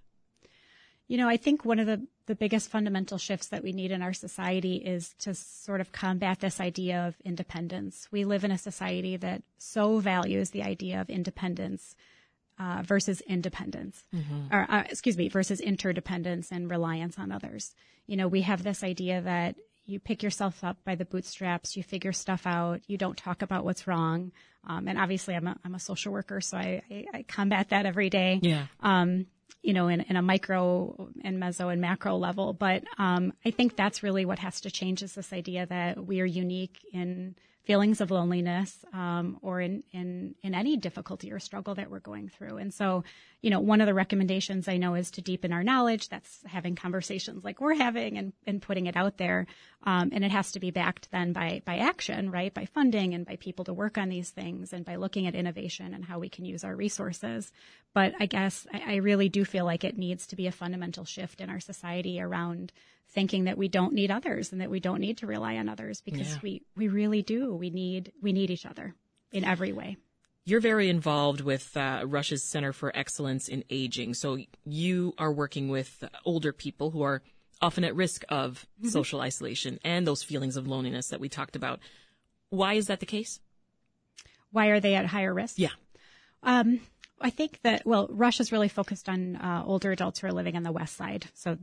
You 1.09 1.17
know, 1.17 1.27
I 1.27 1.35
think 1.35 1.65
one 1.65 1.79
of 1.79 1.85
the, 1.85 2.07
the 2.27 2.35
biggest 2.35 2.69
fundamental 2.69 3.17
shifts 3.17 3.47
that 3.47 3.63
we 3.63 3.71
need 3.71 3.91
in 3.91 4.01
our 4.01 4.13
society 4.13 4.77
is 4.77 5.13
to 5.19 5.35
sort 5.35 5.79
of 5.81 5.91
combat 5.91 6.39
this 6.39 6.59
idea 6.59 7.07
of 7.07 7.15
independence. 7.23 8.07
We 8.11 8.25
live 8.25 8.43
in 8.43 8.51
a 8.51 8.57
society 8.57 9.15
that 9.17 9.43
so 9.57 9.99
values 9.99 10.49
the 10.49 10.63
idea 10.63 11.01
of 11.01 11.09
independence 11.09 11.95
uh, 12.57 12.81
versus 12.85 13.21
independence, 13.21 14.05
or 14.51 14.65
uh, 14.69 14.83
excuse 14.89 15.17
me, 15.17 15.27
versus 15.29 15.59
interdependence 15.59 16.51
and 16.51 16.69
reliance 16.71 17.19
on 17.19 17.31
others. 17.31 17.75
You 18.07 18.15
know, 18.17 18.27
we 18.27 18.41
have 18.41 18.63
this 18.63 18.83
idea 18.83 19.21
that 19.21 19.55
you 19.85 19.99
pick 19.99 20.23
yourself 20.23 20.63
up 20.63 20.77
by 20.83 20.95
the 20.95 21.05
bootstraps, 21.05 21.77
you 21.77 21.83
figure 21.83 22.13
stuff 22.13 22.47
out, 22.47 22.81
you 22.87 22.97
don't 22.97 23.17
talk 23.17 23.41
about 23.43 23.65
what's 23.65 23.85
wrong. 23.87 24.31
Um, 24.67 24.87
and 24.87 24.97
obviously, 24.97 25.35
I'm 25.35 25.45
a, 25.47 25.57
I'm 25.63 25.75
a 25.75 25.79
social 25.79 26.11
worker, 26.11 26.41
so 26.41 26.57
I, 26.57 26.81
I, 26.89 27.05
I 27.13 27.23
combat 27.23 27.69
that 27.69 27.85
every 27.85 28.09
day 28.09 28.39
Yeah. 28.41 28.65
um, 28.79 29.27
you 29.61 29.73
know, 29.73 29.87
in, 29.87 30.01
in 30.01 30.15
a 30.15 30.21
micro 30.21 31.09
and 31.23 31.41
meso 31.41 31.71
and 31.71 31.81
macro 31.81 32.17
level. 32.17 32.53
But 32.53 32.83
um, 32.97 33.33
I 33.45 33.51
think 33.51 33.75
that's 33.75 34.03
really 34.03 34.25
what 34.25 34.39
has 34.39 34.61
to 34.61 34.71
change 34.71 35.01
is 35.01 35.13
this 35.13 35.33
idea 35.33 35.65
that 35.65 36.05
we 36.05 36.21
are 36.21 36.25
unique 36.25 36.79
in 36.93 37.35
feelings 37.65 37.99
of 37.99 38.11
loneliness 38.11 38.85
um, 38.93 39.39
or 39.41 39.59
in, 39.59 39.83
in 39.91 40.35
in 40.43 40.53
any 40.53 40.77
difficulty 40.77 41.31
or 41.31 41.39
struggle 41.39 41.73
that 41.75 41.89
we're 41.89 41.99
going 41.99 42.29
through. 42.29 42.57
And 42.57 42.73
so, 42.73 43.03
you 43.45 43.51
know, 43.51 43.59
one 43.59 43.79
of 43.79 43.85
the 43.85 43.93
recommendations 43.93 44.67
I 44.67 44.77
know 44.77 44.95
is 44.95 45.11
to 45.11 45.21
deepen 45.21 45.53
our 45.53 45.63
knowledge. 45.63 46.09
That's 46.09 46.39
having 46.47 46.75
conversations 46.75 47.43
like 47.43 47.61
we're 47.61 47.75
having 47.75 48.17
and, 48.17 48.33
and 48.47 48.59
putting 48.59 48.87
it 48.87 48.97
out 48.97 49.17
there. 49.19 49.45
Um, 49.83 50.09
and 50.13 50.25
it 50.25 50.31
has 50.31 50.53
to 50.53 50.59
be 50.59 50.71
backed 50.71 51.11
then 51.11 51.31
by 51.31 51.61
by 51.63 51.77
action, 51.77 52.31
right? 52.31 52.51
By 52.51 52.65
funding 52.65 53.13
and 53.13 53.23
by 53.23 53.35
people 53.35 53.63
to 53.65 53.73
work 53.73 53.99
on 53.99 54.09
these 54.09 54.31
things 54.31 54.73
and 54.73 54.83
by 54.83 54.95
looking 54.95 55.27
at 55.27 55.35
innovation 55.35 55.93
and 55.93 56.03
how 56.03 56.17
we 56.17 56.27
can 56.27 56.43
use 56.43 56.63
our 56.63 56.75
resources. 56.75 57.51
But 57.93 58.15
I 58.19 58.25
guess 58.25 58.65
I, 58.73 58.93
I 58.93 58.95
really 58.95 59.29
do 59.29 59.45
feel 59.45 59.65
like 59.65 59.83
it 59.83 59.95
needs 59.95 60.25
to 60.27 60.35
be 60.35 60.47
a 60.47 60.51
fundamental 60.51 61.05
shift 61.05 61.39
in 61.39 61.51
our 61.51 61.59
society 61.59 62.19
around 62.19 62.73
thinking 63.09 63.43
that 63.43 63.59
we 63.59 63.67
don't 63.67 63.93
need 63.93 64.09
others 64.09 64.51
and 64.53 64.61
that 64.61 64.71
we 64.71 64.79
don't 64.79 65.01
need 65.01 65.19
to 65.19 65.27
rely 65.27 65.57
on 65.57 65.69
others 65.69 66.01
because 66.01 66.31
Yeah. 66.33 66.39
we, 66.41 66.63
we 66.75 66.87
really 66.87 67.21
do. 67.21 67.53
We 67.53 67.69
need 67.69 68.11
we 68.23 68.33
need 68.33 68.49
each 68.49 68.65
other 68.65 68.95
in 69.31 69.43
every 69.43 69.71
way. 69.71 69.97
You're 70.47 70.59
very 70.59 70.89
involved 70.89 71.41
with 71.41 71.75
uh, 71.75 72.03
Rush's 72.05 72.43
Center 72.43 72.71
for 72.71 72.95
Excellence 72.95 73.47
in 73.47 73.63
Aging. 73.71 74.13
So 74.13 74.37
you 74.63 75.15
are 75.17 75.33
working 75.33 75.69
with 75.69 76.03
older 76.23 76.53
people 76.53 76.91
who 76.91 77.01
are 77.01 77.23
often 77.61 77.83
at 77.83 77.95
risk 77.95 78.23
of 78.29 78.67
social 78.87 79.21
isolation 79.21 79.79
and 79.83 80.05
those 80.05 80.21
feelings 80.21 80.55
of 80.55 80.67
loneliness 80.67 81.07
that 81.07 81.19
we 81.19 81.29
talked 81.29 81.55
about. 81.55 81.79
Why 82.49 82.73
is 82.73 82.85
that 82.87 82.99
the 82.99 83.07
case? 83.07 83.39
Why 84.51 84.67
are 84.67 84.79
they 84.79 84.93
at 84.93 85.07
higher 85.07 85.33
risk? 85.33 85.57
Yeah. 85.57 85.69
Um, 86.43 86.79
I 87.19 87.31
think 87.31 87.61
that, 87.63 87.83
well, 87.85 88.07
Rush's 88.11 88.51
really 88.51 88.69
focused 88.69 89.09
on 89.09 89.37
uh, 89.37 89.63
older 89.65 89.91
adults 89.91 90.19
who 90.19 90.27
are 90.27 90.31
living 90.31 90.55
on 90.55 90.63
the 90.63 90.71
west 90.71 90.95
side. 90.95 91.25
So 91.33 91.57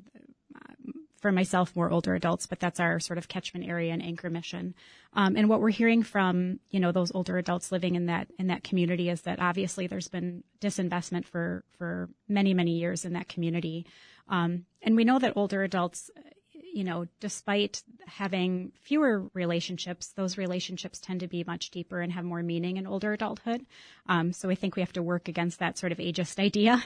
for 1.23 1.31
myself, 1.31 1.75
more 1.77 1.91
older 1.91 2.15
adults, 2.17 2.47
but 2.47 2.59
that's 2.59 2.81
our 2.81 2.99
sort 2.99 3.17
of 3.17 3.29
catchment 3.29 3.67
area 3.67 3.93
and 3.93 4.03
anchor 4.03 4.29
mission. 4.29 4.75
Um, 5.15 5.37
and 5.37 5.49
what 5.49 5.61
we're 5.61 5.71
hearing 5.71 6.03
from, 6.03 6.59
you 6.71 6.81
know, 6.81 6.91
those 6.91 7.13
older 7.15 7.39
adults 7.39 7.71
living 7.71 7.95
in 7.95 8.07
that, 8.07 8.27
in 8.41 8.49
that 8.49 8.65
community 8.65 9.09
is 9.09 9.23
that 9.23 9.41
obviously 9.41 9.87
there's 9.87 10.09
been 10.09 10.43
disinvestment 10.61 11.25
for, 11.25 11.65
for 11.79 12.11
many, 12.29 12.55
many 12.55 12.73
years 12.73 13.05
in 13.05 13.13
that 13.13 13.29
community. 13.29 13.87
Um, 14.29 14.67
and 14.83 14.97
we 14.97 15.05
know 15.05 15.21
that 15.21 15.35
older 15.37 15.63
adults, 15.63 16.11
you 16.53 16.83
know, 16.83 17.07
despite 17.21 17.85
having 18.07 18.73
fewer 18.83 19.31
relationships, 19.35 20.09
those 20.17 20.37
relationships 20.39 20.99
tend 21.01 21.21
to 21.21 21.29
be 21.29 21.45
much 21.45 21.71
deeper 21.71 22.01
and 22.01 22.13
have 22.13 22.25
more 22.25 22.43
meaning 22.43 22.77
in 22.77 22.87
older 22.87 23.13
adulthood. 23.13 23.65
Um, 24.07 24.33
so 24.33 24.51
I 24.51 24.55
think 24.55 24.77
we 24.77 24.83
have 24.83 24.93
to 24.95 25.03
work 25.03 25.29
against 25.29 25.59
that 25.61 25.79
sort 25.79 25.93
of 25.93 25.99
ageist 25.99 26.39
idea. 26.39 26.83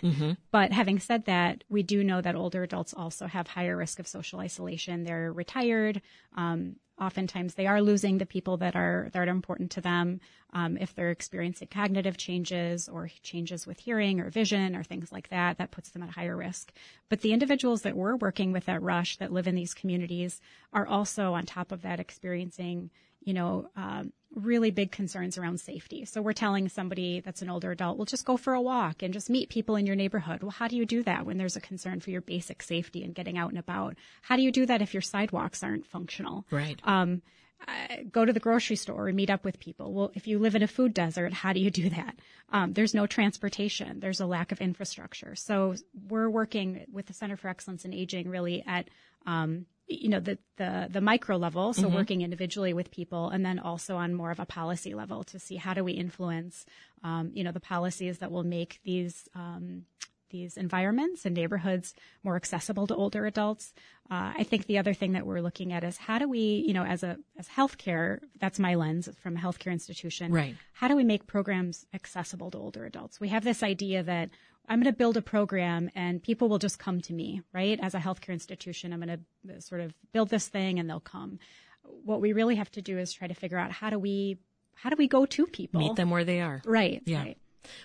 But 0.51 0.73
having 0.73 0.99
said 0.99 1.25
that, 1.27 1.65
we 1.69 1.83
do 1.83 2.05
know 2.05 2.21
that 2.21 2.35
older 2.35 2.63
adults 2.63 2.95
also 2.95 3.27
have 3.27 3.47
higher 3.49 3.77
risk 3.77 3.99
of 3.99 4.07
social 4.07 4.41
isolation. 4.41 5.05
They're 5.05 5.33
retired. 5.33 6.03
Um, 6.37 6.77
oftentimes 7.01 7.55
they 7.55 7.67
are 7.67 7.83
losing 7.83 8.19
the 8.19 8.27
people 8.27 8.57
that 8.57 8.75
are 8.75 9.09
that 9.13 9.29
are 9.29 9.31
important 9.31 9.71
to 9.73 9.81
them 9.81 10.21
um, 10.53 10.77
if 10.79 10.95
they're 10.95 11.11
experiencing 11.11 11.69
cognitive 11.71 12.17
changes 12.17 12.89
or 12.89 13.11
changes 13.23 13.67
with 13.67 13.81
hearing 13.81 14.21
or 14.21 14.31
vision 14.31 14.75
or 14.75 14.83
things 14.83 15.13
like 15.13 15.29
that 15.29 15.59
that 15.59 15.71
puts 15.71 15.91
them 15.91 16.03
at 16.03 16.11
higher 16.11 16.37
risk. 16.37 16.73
But 17.09 17.21
the 17.21 17.33
individuals 17.33 17.83
that 17.83 17.97
we're 17.97 18.17
working 18.17 18.53
with 18.53 18.69
at 18.69 18.83
rush 18.83 19.17
that 19.19 19.33
live 19.33 19.47
in 19.47 19.55
these 19.55 19.75
communities 19.75 20.41
are 20.73 20.87
also 20.87 21.35
on 21.35 21.45
top 21.45 21.73
of 21.73 21.83
that 21.83 22.01
experiencing 22.01 22.91
you 23.23 23.35
know 23.35 23.69
um, 23.77 24.13
really 24.37 24.71
big 24.71 24.93
concerns 24.93 25.39
around 25.39 25.59
safety. 25.61 26.05
So 26.05 26.23
we're 26.23 26.33
telling 26.33 26.69
somebody 26.69 27.21
that's 27.21 27.43
an 27.43 27.51
older 27.51 27.73
adult 27.73 27.97
well 27.97 28.05
just 28.05 28.27
go 28.27 28.37
for 28.37 28.55
a 28.55 28.61
walk 28.61 29.03
and 29.03 29.13
just 29.13 29.31
meet 29.31 29.49
people 29.49 29.77
in 29.77 29.87
your 29.87 29.97
neighborhood. 29.97 30.43
Well 30.43 30.51
how 30.51 30.69
do 30.69 30.77
you 30.77 30.87
do 30.87 31.03
that 31.05 31.27
when 31.27 31.39
there's 31.39 31.57
a 31.57 31.61
concern 31.61 32.01
for 32.01 32.11
your 32.11 32.21
basic 32.21 32.63
safety 32.63 33.03
and 33.03 33.15
getting 33.15 33.39
out 33.39 33.51
and 33.51 33.59
about? 33.59 33.97
How 34.23 34.37
do 34.37 34.43
you 34.43 34.53
do 34.53 34.67
that 34.67 34.83
if 34.83 34.95
your 34.95 35.01
sidewalks 35.01 35.63
aren't 35.63 35.87
functional? 35.87 36.45
Right. 36.51 36.81
um, 36.85 37.23
uh, 37.67 37.97
go 38.11 38.25
to 38.25 38.33
the 38.33 38.41
grocery 38.41 38.77
store 38.77 39.09
and 39.09 39.17
meet 39.17 39.31
up 39.31 39.45
with 39.45 39.59
people. 39.59 39.93
Well, 39.93 40.13
if 40.15 40.27
you 40.27 40.39
live 40.39 40.55
in 40.55 40.63
a 40.63 40.69
food 40.69 40.95
desert, 40.95 41.33
how 41.33 41.53
do 41.53 41.61
you 41.61 41.71
do 41.71 41.91
that? 41.91 42.17
Um, 42.51 42.73
there's 42.73 42.95
no 42.95 43.07
transportation. 43.07 44.01
There's 44.01 44.21
a 44.21 44.27
lack 44.27 44.53
of 44.53 44.61
infrastructure. 44.61 45.35
So 45.35 45.75
we're 46.09 46.31
working 46.31 46.87
with 46.93 47.07
the 47.07 47.13
Center 47.13 47.37
for 47.37 47.49
Excellence 47.49 47.85
in 47.85 47.95
Aging 47.95 48.29
really 48.29 48.63
at, 48.67 48.89
um, 49.27 49.67
you 49.89 50.09
know, 50.09 50.21
the, 50.21 50.39
the, 50.57 50.89
the 50.91 51.01
micro 51.01 51.37
level. 51.37 51.73
So 51.73 51.89
working 51.89 52.23
individually 52.23 52.73
with 52.73 52.91
people 52.91 53.31
and 53.31 53.45
then 53.45 53.59
also 53.59 53.97
on 53.97 54.15
more 54.15 54.31
of 54.31 54.41
a 54.41 54.47
policy 54.47 54.95
level 54.95 55.25
to 55.25 55.39
see 55.39 55.57
how 55.57 55.75
do 55.75 55.83
we 55.83 55.93
influence, 55.93 56.67
um, 57.05 57.31
you 57.35 57.45
know, 57.45 57.53
the 57.53 57.61
policies 57.61 58.19
that 58.19 58.31
will 58.31 58.45
make 58.45 58.81
these, 58.85 59.29
um, 59.35 59.85
these 60.31 60.57
environments 60.57 61.25
and 61.25 61.35
neighborhoods 61.35 61.95
more 62.23 62.37
accessible 62.37 62.87
to 62.87 62.95
older 62.95 63.27
adults. 63.27 63.73
Uh, 64.11 64.33
I 64.37 64.45
think 64.45 64.67
the 64.67 64.79
other 64.79 64.95
thing 64.95 65.13
that 65.13 65.27
we're 65.27 65.41
looking 65.41 65.73
at 65.73 65.85
is 65.85 65.97
how 65.97 66.19
do 66.19 66.29
we, 66.29 66.65
you 66.67 66.73
know, 66.73 66.85
as 66.85 67.03
a 67.03 67.19
as 67.39 67.49
healthcare, 67.49 68.21
that's 68.39 68.59
my 68.59 68.75
lens 68.75 69.09
from 69.21 69.37
a 69.37 69.41
healthcare 69.41 69.73
institution. 69.73 70.33
Right. 70.33 70.55
How 70.73 70.89
do 70.89 70.97
we 70.97 71.05
make 71.05 71.27
programs 71.27 71.87
accessible 71.93 72.51
to 72.53 72.59
older 72.59 72.85
adults? 72.85 73.21
We 73.21 73.29
have 73.29 73.45
this 73.45 73.63
idea 73.63 74.03
that 74.03 74.31
I'm 74.69 74.81
going 74.81 74.93
to 74.93 74.97
build 74.97 75.17
a 75.17 75.23
program 75.23 75.91
and 75.95 76.23
people 76.23 76.49
will 76.49 76.59
just 76.59 76.79
come 76.79 77.01
to 77.03 77.13
me, 77.13 77.43
right? 77.53 77.79
As 77.81 77.95
a 77.95 77.99
healthcare 77.99 78.33
institution, 78.33 78.93
I'm 78.93 79.01
going 79.01 79.25
to 79.49 79.61
sort 79.61 79.81
of 79.81 79.95
build 80.13 80.29
this 80.29 80.49
thing 80.49 80.79
and 80.79 80.89
they'll 80.89 81.01
come. 81.01 81.39
What 81.83 82.21
we 82.21 82.33
really 82.33 82.57
have 82.57 82.71
to 82.73 82.83
do 82.83 82.99
is 82.99 83.13
try 83.13 83.29
to 83.29 83.35
figure 83.35 83.59
out 83.59 83.71
how 83.71 83.91
do 83.91 83.99
we 83.99 84.39
how 84.75 84.91
do 84.91 84.97
we 84.97 85.09
go 85.09 85.25
to 85.25 85.47
people? 85.47 85.81
Meet 85.81 85.97
them 85.97 86.11
where 86.11 86.25
they 86.25 86.41
are. 86.41 86.61
Right. 86.65 87.03
Yeah. 87.07 87.21
Right. 87.23 87.39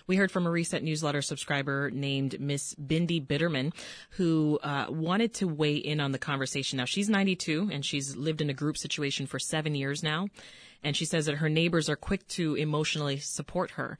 We 0.06 0.16
heard 0.16 0.30
from 0.30 0.46
a 0.46 0.50
recent 0.50 0.84
newsletter 0.84 1.22
subscriber 1.22 1.90
named 1.90 2.40
Miss 2.40 2.74
Bindi 2.74 3.24
Bitterman, 3.24 3.72
who 4.10 4.58
uh, 4.62 4.86
wanted 4.88 5.34
to 5.34 5.48
weigh 5.48 5.76
in 5.76 6.00
on 6.00 6.12
the 6.12 6.18
conversation. 6.18 6.78
Now, 6.78 6.84
she's 6.84 7.08
92 7.08 7.70
and 7.72 7.84
she's 7.84 8.16
lived 8.16 8.40
in 8.40 8.50
a 8.50 8.54
group 8.54 8.76
situation 8.76 9.26
for 9.26 9.38
seven 9.38 9.74
years 9.74 10.02
now. 10.02 10.28
And 10.82 10.96
she 10.96 11.04
says 11.04 11.26
that 11.26 11.36
her 11.36 11.48
neighbors 11.48 11.88
are 11.88 11.96
quick 11.96 12.26
to 12.28 12.54
emotionally 12.54 13.18
support 13.18 13.72
her. 13.72 13.98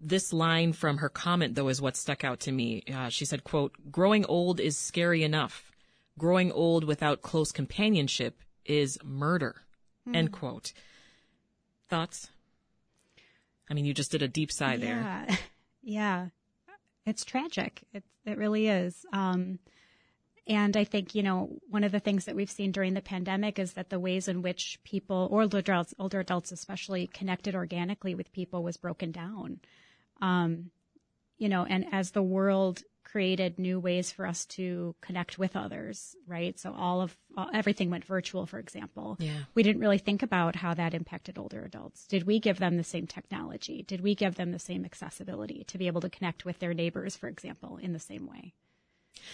This 0.00 0.32
line 0.32 0.72
from 0.72 0.98
her 0.98 1.08
comment, 1.08 1.54
though, 1.54 1.68
is 1.68 1.80
what 1.80 1.96
stuck 1.96 2.24
out 2.24 2.40
to 2.40 2.52
me. 2.52 2.82
Uh, 2.92 3.08
she 3.08 3.24
said, 3.24 3.44
quote, 3.44 3.72
growing 3.90 4.24
old 4.26 4.60
is 4.60 4.76
scary 4.76 5.22
enough. 5.22 5.72
Growing 6.18 6.52
old 6.52 6.84
without 6.84 7.22
close 7.22 7.52
companionship 7.52 8.42
is 8.64 8.98
murder, 9.04 9.56
mm. 10.08 10.16
end 10.16 10.32
quote. 10.32 10.72
Thoughts? 11.88 12.30
I 13.68 13.74
mean, 13.74 13.84
you 13.84 13.94
just 13.94 14.10
did 14.10 14.22
a 14.22 14.28
deep 14.28 14.52
sigh 14.52 14.74
yeah. 14.74 15.24
there. 15.26 15.38
Yeah. 15.88 16.26
It's 17.06 17.24
tragic. 17.24 17.84
It, 17.92 18.02
it 18.24 18.36
really 18.36 18.66
is. 18.66 19.06
Um, 19.12 19.60
and 20.48 20.76
I 20.76 20.82
think, 20.82 21.14
you 21.14 21.22
know, 21.22 21.58
one 21.68 21.84
of 21.84 21.92
the 21.92 22.00
things 22.00 22.24
that 22.24 22.34
we've 22.34 22.50
seen 22.50 22.72
during 22.72 22.94
the 22.94 23.00
pandemic 23.00 23.60
is 23.60 23.74
that 23.74 23.90
the 23.90 24.00
ways 24.00 24.26
in 24.26 24.42
which 24.42 24.80
people, 24.82 25.28
or 25.30 25.42
older 25.42 25.58
adults, 25.58 25.94
older 25.98 26.18
adults 26.18 26.50
especially, 26.50 27.06
connected 27.06 27.54
organically 27.54 28.16
with 28.16 28.32
people 28.32 28.64
was 28.64 28.76
broken 28.76 29.12
down. 29.12 29.60
Um, 30.20 30.70
you 31.38 31.48
know, 31.48 31.64
and 31.64 31.86
as 31.92 32.10
the 32.10 32.22
world 32.22 32.82
created 33.16 33.58
new 33.58 33.80
ways 33.80 34.12
for 34.12 34.26
us 34.26 34.44
to 34.44 34.94
connect 35.00 35.38
with 35.38 35.56
others, 35.56 36.14
right? 36.26 36.60
So 36.60 36.74
all 36.74 37.00
of 37.00 37.16
all, 37.34 37.48
everything 37.54 37.88
went 37.88 38.04
virtual, 38.04 38.44
for 38.44 38.58
example. 38.58 39.16
Yeah. 39.18 39.38
We 39.54 39.62
didn't 39.62 39.80
really 39.80 39.96
think 39.96 40.22
about 40.22 40.54
how 40.54 40.74
that 40.74 40.92
impacted 40.92 41.38
older 41.38 41.62
adults. 41.64 42.06
Did 42.08 42.26
we 42.26 42.40
give 42.40 42.58
them 42.58 42.76
the 42.76 42.84
same 42.84 43.06
technology? 43.06 43.82
Did 43.82 44.02
we 44.02 44.14
give 44.14 44.34
them 44.34 44.52
the 44.52 44.58
same 44.58 44.84
accessibility 44.84 45.64
to 45.68 45.78
be 45.78 45.86
able 45.86 46.02
to 46.02 46.10
connect 46.10 46.44
with 46.44 46.58
their 46.58 46.74
neighbors, 46.74 47.16
for 47.16 47.26
example, 47.26 47.78
in 47.78 47.94
the 47.94 47.98
same 47.98 48.26
way? 48.26 48.52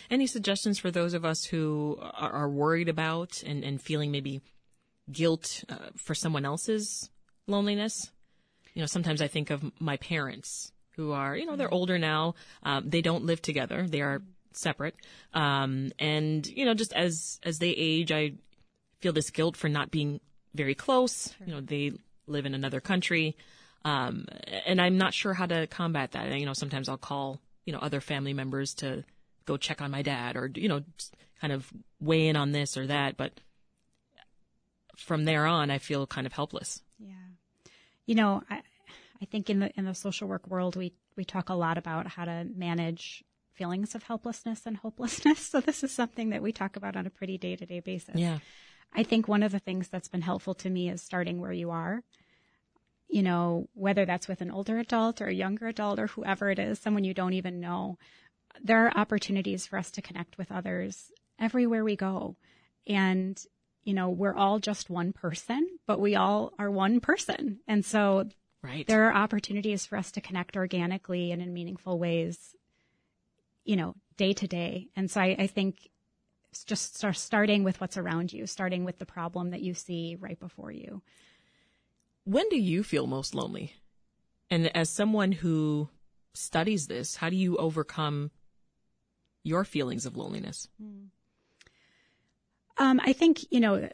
Any 0.09 0.29
suggestions 0.29 0.79
for 0.79 0.93
those 0.93 1.13
of 1.13 1.25
us 1.25 1.45
who 1.45 1.99
are, 2.01 2.31
are 2.31 2.49
worried 2.49 2.89
about 2.89 3.43
and, 3.43 3.65
and 3.65 3.83
feeling 3.83 4.13
maybe 4.13 4.43
guilt 5.11 5.65
uh, 5.69 5.91
for 5.97 6.15
someone 6.15 6.45
else's 6.45 7.11
loneliness? 7.49 8.13
You 8.75 8.83
know, 8.83 8.87
sometimes 8.87 9.21
I 9.21 9.27
think 9.27 9.51
of 9.51 9.73
my 9.81 9.97
parents 9.97 10.71
who 10.97 11.13
are, 11.13 11.37
you 11.37 11.47
know, 11.47 11.57
they're 11.57 11.73
older 11.73 11.99
now. 11.99 12.35
Um, 12.63 12.89
they 12.89 13.03
don't 13.03 13.25
live 13.25 13.41
together. 13.43 13.87
They 13.89 14.01
are 14.01 14.23
separate. 14.53 14.95
Um, 15.33 15.93
and, 15.99 16.47
you 16.47 16.65
know, 16.65 16.75
just 16.75 16.93
as, 16.93 17.41
as 17.43 17.59
they 17.59 17.71
age, 17.71 18.13
I 18.13 18.35
feel 19.01 19.13
this 19.13 19.31
guilt 19.31 19.57
for 19.57 19.69
not 19.69 19.91
being 19.91 20.21
very 20.55 20.75
close. 20.75 21.35
Sure. 21.39 21.47
You 21.47 21.55
know, 21.55 21.61
they 21.61 21.93
live 22.27 22.47
in 22.47 22.55
another 22.55 22.81
country. 22.81 23.37
Um, 23.85 24.27
and 24.67 24.81
I'm 24.81 24.99
not 24.99 25.15
sure 25.15 25.35
how 25.35 25.47
to 25.47 25.67
combat 25.67 26.13
that. 26.13 26.39
You 26.39 26.47
know, 26.47 26.53
sometimes 26.53 26.89
I'll 26.89 26.99
call, 26.99 27.41
you 27.65 27.73
know, 27.73 27.81
other 27.81 28.01
family 28.01 28.33
members 28.33 28.75
to 28.75 29.05
go 29.47 29.57
check 29.57 29.81
on 29.81 29.91
my 29.91 30.03
dad 30.03 30.37
or, 30.37 30.51
you 30.55 30.69
know, 30.69 30.83
kind 31.41 31.53
of 31.53 31.69
weigh 32.01 32.29
in 32.29 32.37
on 32.37 32.53
this 32.53 32.77
or 32.77 32.87
that. 32.87 33.17
But 33.17 33.33
from 34.97 35.25
there 35.25 35.47
on, 35.47 35.71
I 35.71 35.79
feel 35.79 36.07
kind 36.07 36.27
of 36.27 36.33
helpless. 36.33 36.81
Yeah. 36.99 37.15
You 38.07 38.15
know, 38.15 38.43
I, 38.49 38.61
I 39.23 39.25
think 39.25 39.49
in 39.49 39.61
the 39.61 39.71
in 39.79 39.85
the 39.85 39.95
social 39.95 40.27
work 40.27 40.49
world, 40.49 40.75
we 40.75 40.93
we 41.17 41.25
talk 41.25 41.49
a 41.49 41.55
lot 41.55 41.79
about 41.79 42.09
how 42.09 42.25
to 42.25 42.45
manage 42.55 43.25
feelings 43.55 43.95
of 43.95 44.03
helplessness 44.03 44.67
and 44.67 44.77
hopelessness. 44.77 45.39
So 45.53 45.61
this 45.61 45.85
is 45.85 45.93
something 45.93 46.31
that 46.31 46.43
we 46.43 46.53
talk 46.53 46.77
about 46.77 46.97
on 46.97 47.07
a 47.07 47.11
pretty 47.11 47.39
day 47.39 47.55
to 47.55 47.65
day 47.65 47.81
basis. 47.81 48.17
Yeah. 48.17 48.39
I 48.93 49.05
think 49.05 49.29
one 49.29 49.43
of 49.43 49.53
the 49.53 49.59
things 49.61 49.89
that's 49.89 50.09
been 50.09 50.23
helpful 50.23 50.55
to 50.55 50.71
me 50.71 50.91
is 50.91 51.01
starting 51.01 51.41
where 51.41 51.53
you 51.53 51.71
are. 51.71 52.03
You 53.09 53.23
know, 53.23 53.69
whether 53.75 54.05
that's 54.05 54.27
with 54.27 54.41
an 54.41 54.51
older 54.51 54.79
adult 54.79 55.21
or 55.21 55.27
a 55.27 55.35
younger 55.35 55.69
adult 55.69 55.99
or 55.99 56.09
whoever 56.09 56.51
it 56.51 56.59
is, 56.59 56.79
someone 56.79 57.05
you 57.05 57.15
don't 57.15 57.35
even 57.35 57.61
know, 57.61 57.99
there 58.63 58.87
are 58.87 58.99
opportunities 58.99 59.67
for 59.67 59.79
us 59.79 59.91
to 59.93 60.03
connect 60.03 60.39
with 60.39 60.51
others 60.51 61.13
everywhere 61.39 61.85
we 61.85 61.95
go. 61.95 62.37
And, 62.87 63.41
you 63.85 63.95
know, 63.95 64.09
we're 64.09 64.35
all 64.35 64.59
just 64.59 64.91
one 64.91 65.13
person, 65.13 65.79
but 65.87 66.01
we 66.01 66.17
all 66.17 66.53
are 66.59 66.71
one 66.71 67.01
person. 67.01 67.61
And 67.69 67.85
so 67.85 68.29
Right. 68.63 68.87
There 68.87 69.09
are 69.09 69.15
opportunities 69.15 69.87
for 69.87 69.97
us 69.99 70.13
to 70.13 70.21
connect 70.21 70.57
organically 70.57 71.33
and 71.33 71.43
in 71.43 71.53
meaningful 71.53 71.99
ways, 71.99 72.55
you 73.65 73.75
know, 73.75 73.97
day 74.17 74.33
to 74.35 74.47
day. 74.47 74.89
And 74.95 75.11
so 75.11 75.21
I, 75.21 75.37
I 75.39 75.47
think 75.49 75.91
just 76.67 76.97
start 76.97 77.17
starting 77.17 77.65
with 77.65 77.81
what's 77.81 77.97
around 77.97 78.33
you, 78.33 78.47
starting 78.47 78.85
with 78.85 78.99
the 78.99 79.07
problem 79.07 79.51
that 79.51 79.63
you 79.63 79.75
see 79.75 80.17
right 80.21 80.39
before 80.39 80.71
you. 80.71 81.03
When 82.25 82.49
do 82.51 82.59
you 82.59 82.85
feel 82.85 83.07
most 83.07 83.35
lonely? 83.35 83.75
And 84.49 84.75
as 84.77 84.91
someone 84.91 85.33
who 85.33 85.89
studies 86.35 86.87
this, 86.87 87.17
how 87.17 87.31
do 87.31 87.37
you 87.37 87.57
overcome 87.57 88.31
your 89.43 89.65
feelings 89.65 90.07
of 90.07 90.17
loneliness? 90.17 90.69
Hmm. 90.81 91.07
Um, 92.79 93.01
I 93.03 93.13
think, 93.13 93.51
you 93.51 93.61
know, 93.61 93.89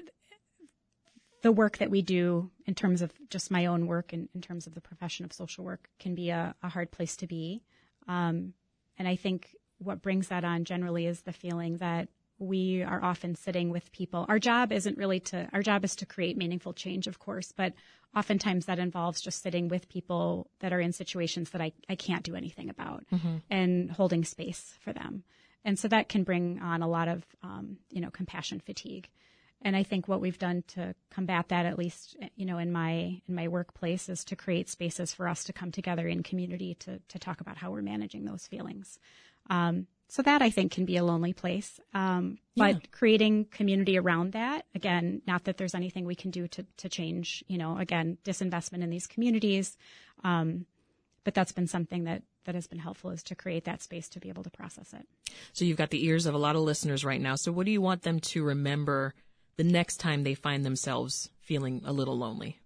the 1.43 1.53
work 1.53 1.79
that 1.79 1.91
we 1.91 2.03
do 2.03 2.51
in 2.67 2.75
terms 2.75 3.03
of 3.03 3.13
just 3.31 3.51
my 3.51 3.67
own 3.67 3.87
work 3.87 4.13
and 4.13 4.29
in 4.35 4.41
terms 4.41 4.67
of 4.67 4.75
the 4.75 4.81
profession 4.81 5.25
of 5.25 5.33
social 5.33 5.65
work 5.65 5.89
can 5.99 6.15
be 6.15 6.31
a, 6.31 6.55
a 6.63 6.69
hard 6.69 6.91
place 6.91 7.17
to 7.17 7.27
be. 7.27 7.63
Um, 8.09 8.55
and 8.99 9.07
I 9.07 9.17
think 9.17 9.55
what 9.79 10.03
brings 10.03 10.29
that 10.29 10.45
on 10.45 10.65
generally 10.65 11.07
is 11.07 11.23
the 11.23 11.33
feeling 11.33 11.77
that 11.77 12.09
we 12.41 12.83
are 12.83 13.03
often 13.03 13.35
sitting 13.35 13.71
with 13.71 13.91
people. 13.93 14.25
Our 14.29 14.39
job 14.39 14.73
isn't 14.73 14.97
really 14.97 15.21
to, 15.21 15.49
our 15.53 15.63
job 15.63 15.85
is 15.85 15.97
to 15.97 16.07
create 16.07 16.37
meaningful 16.37 16.73
change, 16.73 17.07
of 17.07 17.19
course, 17.19 17.53
but 17.53 17.73
oftentimes 18.17 18.67
that 18.67 18.79
involves 18.79 19.21
just 19.21 19.43
sitting 19.43 19.69
with 19.69 19.89
people 19.89 20.49
that 20.61 20.73
are 20.73 20.81
in 20.81 20.93
situations 20.93 21.51
that 21.51 21.61
I, 21.61 21.73
I 21.89 21.97
can't 21.97 22.23
do 22.23 22.37
anything 22.37 22.71
about 22.71 23.05
mm-hmm. 23.13 23.39
and 23.51 23.91
holding 23.91 24.25
space 24.25 24.75
for 24.81 24.93
them. 24.93 25.25
And 25.65 25.79
so 25.79 25.89
that 25.89 26.09
can 26.09 26.23
bring 26.23 26.61
on 26.61 26.83
a 26.83 26.89
lot 26.89 27.09
of, 27.09 27.25
um, 27.43 27.79
you 27.91 28.01
know, 28.01 28.11
compassion 28.11 28.61
fatigue 28.61 29.09
and 29.63 29.75
I 29.75 29.83
think 29.83 30.07
what 30.07 30.21
we've 30.21 30.39
done 30.39 30.63
to 30.69 30.95
combat 31.11 31.49
that, 31.49 31.67
at 31.67 31.79
least 31.79 32.17
you 32.37 32.47
know 32.47 32.59
in 32.59 32.73
my 32.73 33.21
in 33.29 33.35
my 33.35 33.49
workplace, 33.49 34.09
is 34.09 34.25
to 34.25 34.37
create 34.37 34.69
spaces 34.69 35.13
for 35.13 35.29
us 35.29 35.45
to 35.45 35.53
come 35.53 35.73
together 35.73 36.07
in 36.07 36.23
community 36.23 36.75
to 36.81 37.01
to 37.09 37.19
talk 37.19 37.41
about 37.41 37.57
how 37.57 37.71
we're 37.71 37.83
managing 37.83 38.25
those 38.25 38.47
feelings. 38.47 38.99
Um, 39.51 39.87
so 40.09 40.23
that 40.23 40.41
I 40.41 40.51
think 40.51 40.73
can 40.73 40.87
be 40.87 40.97
a 40.97 41.05
lonely 41.05 41.35
place. 41.35 41.79
Um, 41.93 42.39
but 42.57 42.75
yeah. 42.75 42.81
creating 42.91 43.45
community 43.47 43.99
around 43.99 44.33
that, 44.33 44.65
again, 44.75 45.21
not 45.27 45.45
that 45.45 45.59
there's 45.59 45.75
anything 45.75 46.07
we 46.07 46.15
can 46.15 46.31
do 46.31 46.49
to 46.49 46.65
to 46.79 46.89
change, 46.89 47.45
you 47.49 47.59
know, 47.59 47.79
again, 47.79 48.19
disinvestment 48.25 48.83
in 48.83 48.91
these 48.91 49.07
communities. 49.07 49.77
Um, 50.25 50.67
but 51.25 51.35
that's 51.35 51.53
been 51.53 51.67
something 51.67 52.05
that 52.05 52.23
that 52.45 52.55
has 52.55 52.67
been 52.67 52.79
helpful 52.79 53.11
is 53.11 53.23
to 53.25 53.35
create 53.35 53.65
that 53.65 53.83
space 53.83 54.09
to 54.09 54.21
be 54.21 54.31
able 54.31 54.43
to 54.43 54.51
process 54.51 54.95
it. 54.95 55.07
So 55.53 55.67
you've 55.67 55.77
got 55.77 55.91
the 55.91 56.07
ears 56.07 56.25
of 56.25 56.35
a 56.35 56.39
lot 56.39 56.57
of 56.57 56.63
listeners 56.63 57.05
right 57.05 57.21
now. 57.21 57.35
So 57.35 57.53
what 57.53 57.67
do 57.67 57.73
you 57.73 57.83
want 57.83 58.03
them 58.03 58.21
to 58.21 58.43
remember 58.43 59.13
the 59.59 59.65
next 59.65 59.99
time 59.99 60.23
they 60.23 60.35
find 60.35 60.65
themselves 60.65 61.29
feeling 61.41 61.83
a 61.85 61.93
little 61.93 62.17
lonely? 62.17 62.61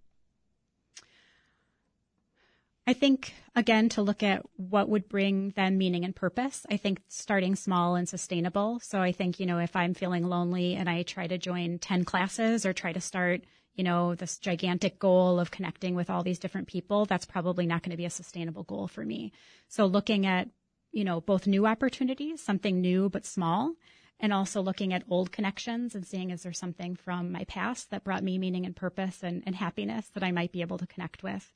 I 2.85 2.93
think, 2.93 3.33
again, 3.55 3.89
to 3.89 4.01
look 4.01 4.23
at 4.23 4.43
what 4.57 4.89
would 4.89 5.09
bring 5.09 5.51
them 5.51 5.77
meaning 5.77 6.05
and 6.05 6.15
purpose. 6.15 6.65
I 6.69 6.77
think 6.77 7.01
starting 7.07 7.55
small 7.55 7.95
and 7.95 8.07
sustainable. 8.07 8.79
So 8.81 8.99
I 8.99 9.11
think, 9.11 9.39
you 9.39 9.45
know, 9.45 9.57
if 9.57 9.75
I'm 9.75 9.93
feeling 9.93 10.27
lonely 10.27 10.75
and 10.75 10.89
I 10.89 11.03
try 11.03 11.25
to 11.27 11.37
join 11.37 11.79
10 11.79 12.03
classes 12.03 12.65
or 12.65 12.73
try 12.73 12.93
to 12.93 13.01
start, 13.01 13.41
you 13.73 13.83
know, 13.83 14.15
this 14.15 14.37
gigantic 14.37 14.99
goal 14.99 15.39
of 15.39 15.49
connecting 15.49 15.95
with 15.95 16.09
all 16.09 16.23
these 16.23 16.39
different 16.39 16.67
people, 16.67 17.05
that's 17.05 17.25
probably 17.25 17.65
not 17.65 17.81
going 17.81 17.91
to 17.91 17.97
be 17.97 18.05
a 18.05 18.09
sustainable 18.09 18.63
goal 18.63 18.87
for 18.87 19.03
me. 19.03 19.31
So 19.67 19.85
looking 19.85 20.25
at, 20.25 20.49
you 20.91 21.05
know, 21.05 21.21
both 21.21 21.47
new 21.47 21.65
opportunities, 21.65 22.43
something 22.43 22.81
new 22.81 23.09
but 23.09 23.25
small, 23.25 23.73
and 24.19 24.33
also 24.33 24.61
looking 24.61 24.93
at 24.93 25.03
old 25.09 25.31
connections 25.31 25.95
and 25.95 26.05
seeing 26.05 26.29
is 26.29 26.43
there 26.43 26.53
something 26.53 26.95
from 26.95 27.31
my 27.31 27.43
past 27.45 27.89
that 27.91 28.03
brought 28.03 28.23
me 28.23 28.37
meaning 28.37 28.65
and 28.65 28.75
purpose 28.75 29.23
and, 29.23 29.43
and 29.45 29.55
happiness 29.55 30.09
that 30.13 30.23
I 30.23 30.31
might 30.31 30.51
be 30.51 30.61
able 30.61 30.77
to 30.77 30.87
connect 30.87 31.23
with. 31.23 31.51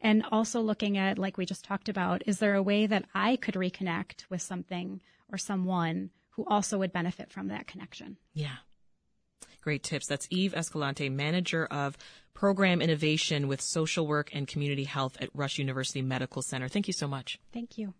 And 0.00 0.24
also 0.30 0.60
looking 0.60 0.96
at, 0.96 1.18
like 1.18 1.36
we 1.36 1.46
just 1.46 1.64
talked 1.64 1.88
about, 1.88 2.22
is 2.26 2.38
there 2.38 2.54
a 2.54 2.62
way 2.62 2.86
that 2.86 3.04
I 3.14 3.36
could 3.36 3.54
reconnect 3.54 4.24
with 4.30 4.42
something 4.42 5.00
or 5.30 5.38
someone 5.38 6.10
who 6.30 6.44
also 6.46 6.78
would 6.78 6.92
benefit 6.92 7.32
from 7.32 7.48
that 7.48 7.66
connection? 7.66 8.16
Yeah. 8.32 8.56
Great 9.60 9.82
tips. 9.82 10.06
That's 10.06 10.28
Eve 10.30 10.54
Escalante, 10.54 11.08
manager 11.08 11.66
of 11.66 11.98
program 12.32 12.80
innovation 12.80 13.48
with 13.48 13.60
social 13.60 14.06
work 14.06 14.30
and 14.32 14.46
community 14.46 14.84
health 14.84 15.16
at 15.20 15.28
Rush 15.34 15.58
University 15.58 16.02
Medical 16.02 16.42
Center. 16.42 16.68
Thank 16.68 16.86
you 16.86 16.92
so 16.92 17.08
much. 17.08 17.40
Thank 17.52 17.76
you. 17.76 17.94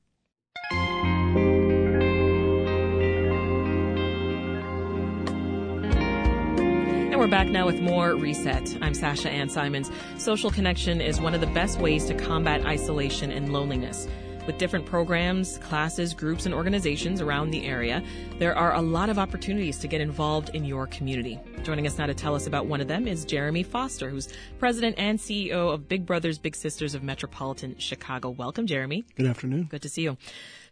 And 7.19 7.25
we're 7.25 7.37
back 7.37 7.49
now 7.49 7.67
with 7.67 7.81
more 7.81 8.15
Reset. 8.15 8.79
I'm 8.81 8.95
Sasha 8.95 9.29
Ann 9.29 9.49
Simons. 9.49 9.91
Social 10.19 10.53
connection 10.53 11.01
is 11.01 11.21
one 11.21 11.35
of 11.35 11.41
the 11.41 11.49
best 11.49 11.81
ways 11.81 12.05
to 12.05 12.15
combat 12.15 12.65
isolation 12.65 13.33
and 13.33 13.53
loneliness. 13.53 14.07
With 14.47 14.57
different 14.57 14.87
programs, 14.87 15.59
classes, 15.59 16.15
groups, 16.15 16.47
and 16.47 16.55
organizations 16.55 17.21
around 17.21 17.51
the 17.51 17.67
area, 17.67 18.05
there 18.39 18.57
are 18.57 18.73
a 18.75 18.81
lot 18.81 19.11
of 19.11 19.19
opportunities 19.19 19.79
to 19.79 19.89
get 19.89 20.01
involved 20.01 20.51
in 20.51 20.65
your 20.65 20.87
community. 20.87 21.41
Joining 21.65 21.89
us 21.89 21.99
now 21.99 22.07
to 22.07 22.15
tell 22.15 22.37
us 22.37 22.47
about 22.47 22.67
one 22.67 22.81
of 22.81 22.87
them 22.87 23.09
is 23.09 23.25
Jeremy 23.25 23.65
Foster, 23.65 24.09
who's 24.09 24.33
president 24.61 24.95
and 24.97 25.19
CEO 25.19 25.75
of 25.75 25.89
Big 25.89 26.07
Brothers 26.07 26.39
Big 26.39 26.55
Sisters 26.55 26.95
of 26.95 27.03
Metropolitan 27.03 27.77
Chicago. 27.79 28.31
Welcome, 28.31 28.69
Jeremy. 28.69 29.05
Good 29.17 29.27
afternoon. 29.27 29.65
Good 29.65 29.83
to 29.83 29.89
see 29.89 30.03
you. 30.03 30.17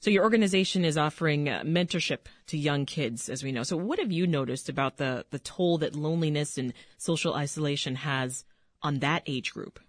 So 0.06 0.10
your 0.10 0.22
organization 0.22 0.84
is 0.84 0.96
offering 0.96 1.48
uh, 1.48 1.64
mentorship 1.66 2.28
to 2.46 2.56
young 2.56 2.86
kids, 2.86 3.28
as 3.28 3.42
we 3.42 3.50
know. 3.50 3.64
So 3.64 3.76
what 3.76 3.98
have 3.98 4.12
you 4.12 4.24
noticed 4.24 4.68
about 4.68 4.98
the, 4.98 5.26
the 5.30 5.40
toll 5.40 5.78
that 5.78 5.96
loneliness 5.96 6.58
and 6.58 6.72
social 6.96 7.34
isolation 7.34 7.96
has 7.96 8.44
on 8.82 9.00
that 9.00 9.24
age 9.26 9.52
group? 9.52 9.80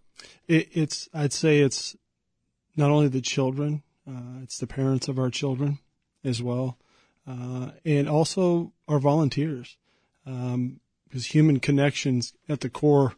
It, 0.48 0.70
it's, 0.72 1.08
I'd 1.14 1.34
say 1.34 1.60
it's 1.60 1.96
not 2.76 2.90
only 2.90 3.10
the 3.10 3.22
children, 3.22 3.84
uh, 4.10 4.42
it's 4.42 4.58
the 4.58 4.66
parents 4.66 5.08
of 5.08 5.20
our 5.20 5.30
children 5.30 5.78
as 6.24 6.42
well, 6.42 6.80
uh, 7.28 7.74
and 7.86 8.10
also 8.10 8.74
our 8.88 8.98
volunteers, 8.98 9.78
um, 10.26 10.80
because 11.08 11.28
human 11.28 11.60
connections 11.60 12.34
at 12.50 12.62
the 12.62 12.72
core, 12.72 13.14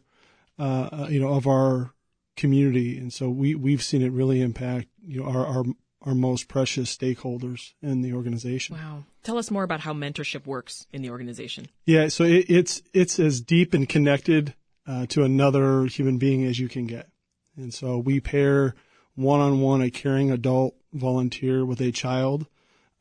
uh, 0.58 0.90
uh, 0.92 1.06
you 1.08 1.18
know, 1.18 1.32
of 1.32 1.46
our 1.46 1.94
community, 2.36 2.98
and 2.98 3.10
so 3.10 3.30
we 3.30 3.54
we've 3.54 3.82
seen 3.82 4.02
it 4.02 4.12
really 4.12 4.42
impact 4.42 4.88
you 5.06 5.22
know 5.22 5.26
our 5.26 5.46
our 5.46 5.64
our 6.02 6.14
most 6.14 6.48
precious 6.48 6.94
stakeholders 6.96 7.74
in 7.82 8.00
the 8.02 8.12
organization. 8.14 8.76
Wow. 8.76 9.04
Tell 9.22 9.38
us 9.38 9.50
more 9.50 9.62
about 9.62 9.80
how 9.80 9.92
mentorship 9.92 10.46
works 10.46 10.86
in 10.92 11.02
the 11.02 11.10
organization. 11.10 11.68
Yeah, 11.84 12.08
so 12.08 12.24
it, 12.24 12.46
it's 12.48 12.82
it's 12.94 13.18
as 13.18 13.40
deep 13.40 13.74
and 13.74 13.88
connected 13.88 14.54
uh, 14.86 15.06
to 15.06 15.24
another 15.24 15.84
human 15.84 16.18
being 16.18 16.44
as 16.44 16.58
you 16.58 16.68
can 16.68 16.86
get, 16.86 17.08
and 17.56 17.72
so 17.72 17.98
we 17.98 18.20
pair 18.20 18.74
one 19.14 19.40
on 19.40 19.60
one 19.60 19.82
a 19.82 19.90
caring 19.90 20.30
adult 20.30 20.74
volunteer 20.92 21.64
with 21.64 21.80
a 21.80 21.92
child. 21.92 22.46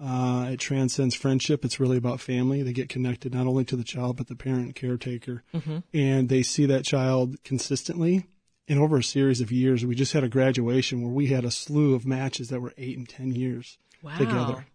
Uh, 0.01 0.50
it 0.51 0.60
transcends 0.60 1.13
friendship. 1.13 1.65
It's 1.65 1.79
really 1.79 1.98
about 1.98 2.22
family. 2.22 2.63
They 2.63 2.72
get 2.72 2.88
connected 2.88 3.34
not 3.34 3.48
only 3.48 3.65
to 3.65 3.75
the 3.75 3.84
child 3.84 4.18
but 4.18 4.27
the 4.27 4.36
parent 4.36 4.75
caretaker, 4.75 5.44
mm-hmm. 5.53 5.79
and 5.94 6.27
they 6.27 6.44
see 6.44 6.65
that 6.65 6.84
child 6.84 7.41
consistently 7.44 8.25
and 8.70 8.80
over 8.80 8.98
a 8.98 9.04
series 9.04 9.42
of 9.42 9.52
years, 9.52 9.84
we 9.84 9.96
just 9.96 10.14
had 10.14 10.24
a 10.24 10.30
graduation 10.30 11.02
where 11.02 11.12
we 11.12 11.28
had 11.28 11.44
a 11.44 11.52
slew 11.52 11.96
of 11.96 12.06
matches 12.06 12.50
that 12.50 12.62
were 12.62 12.74
eight 12.78 12.98
and 12.98 13.10
10 13.10 13.32
years 13.32 13.80
wow. 14.04 14.18
together. 14.18 14.66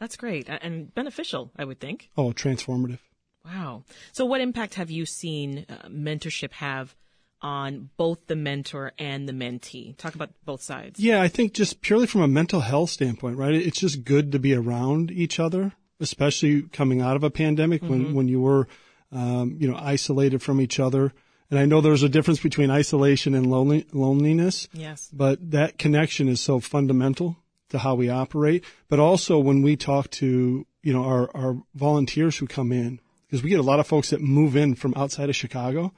That's 0.00 0.16
great 0.16 0.48
and 0.48 0.92
beneficial, 0.92 1.52
I 1.56 1.64
would 1.64 1.78
think. 1.78 2.10
Oh, 2.16 2.32
transformative. 2.32 2.98
Wow. 3.44 3.84
So, 4.12 4.24
what 4.24 4.40
impact 4.40 4.74
have 4.74 4.90
you 4.90 5.06
seen 5.06 5.66
uh, 5.68 5.88
mentorship 5.88 6.52
have 6.52 6.96
on 7.40 7.90
both 7.96 8.26
the 8.26 8.36
mentor 8.36 8.92
and 8.98 9.28
the 9.28 9.32
mentee? 9.32 9.96
Talk 9.96 10.14
about 10.14 10.30
both 10.44 10.62
sides. 10.62 10.98
Yeah, 10.98 11.22
I 11.22 11.28
think 11.28 11.52
just 11.52 11.82
purely 11.82 12.06
from 12.06 12.22
a 12.22 12.28
mental 12.28 12.60
health 12.60 12.90
standpoint, 12.90 13.36
right? 13.36 13.54
It's 13.54 13.78
just 13.78 14.04
good 14.04 14.32
to 14.32 14.38
be 14.38 14.54
around 14.54 15.10
each 15.10 15.38
other, 15.38 15.72
especially 16.00 16.62
coming 16.62 17.00
out 17.00 17.16
of 17.16 17.22
a 17.22 17.30
pandemic 17.30 17.82
mm-hmm. 17.82 17.90
when, 17.90 18.14
when 18.14 18.28
you 18.28 18.40
were, 18.40 18.66
um, 19.12 19.56
you 19.58 19.70
know, 19.70 19.76
isolated 19.76 20.42
from 20.42 20.60
each 20.60 20.80
other. 20.80 21.12
And 21.52 21.58
I 21.58 21.66
know 21.66 21.82
there's 21.82 22.02
a 22.02 22.08
difference 22.08 22.40
between 22.40 22.70
isolation 22.70 23.34
and 23.34 23.46
lonely, 23.46 23.84
loneliness. 23.92 24.68
Yes. 24.72 25.10
But 25.12 25.50
that 25.50 25.76
connection 25.76 26.26
is 26.26 26.40
so 26.40 26.60
fundamental 26.60 27.36
to 27.68 27.78
how 27.78 27.94
we 27.94 28.08
operate. 28.08 28.64
But 28.88 29.00
also 29.00 29.38
when 29.38 29.60
we 29.60 29.76
talk 29.76 30.08
to, 30.12 30.66
you 30.82 30.92
know, 30.94 31.04
our, 31.04 31.30
our 31.36 31.62
volunteers 31.74 32.38
who 32.38 32.46
come 32.46 32.72
in, 32.72 33.00
because 33.26 33.42
we 33.42 33.50
get 33.50 33.60
a 33.60 33.62
lot 33.62 33.80
of 33.80 33.86
folks 33.86 34.08
that 34.08 34.22
move 34.22 34.56
in 34.56 34.74
from 34.74 34.94
outside 34.96 35.28
of 35.28 35.36
Chicago. 35.36 35.92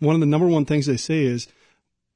One 0.00 0.16
of 0.16 0.20
the 0.20 0.26
number 0.26 0.48
one 0.48 0.64
things 0.64 0.86
they 0.86 0.96
say 0.96 1.22
is 1.22 1.46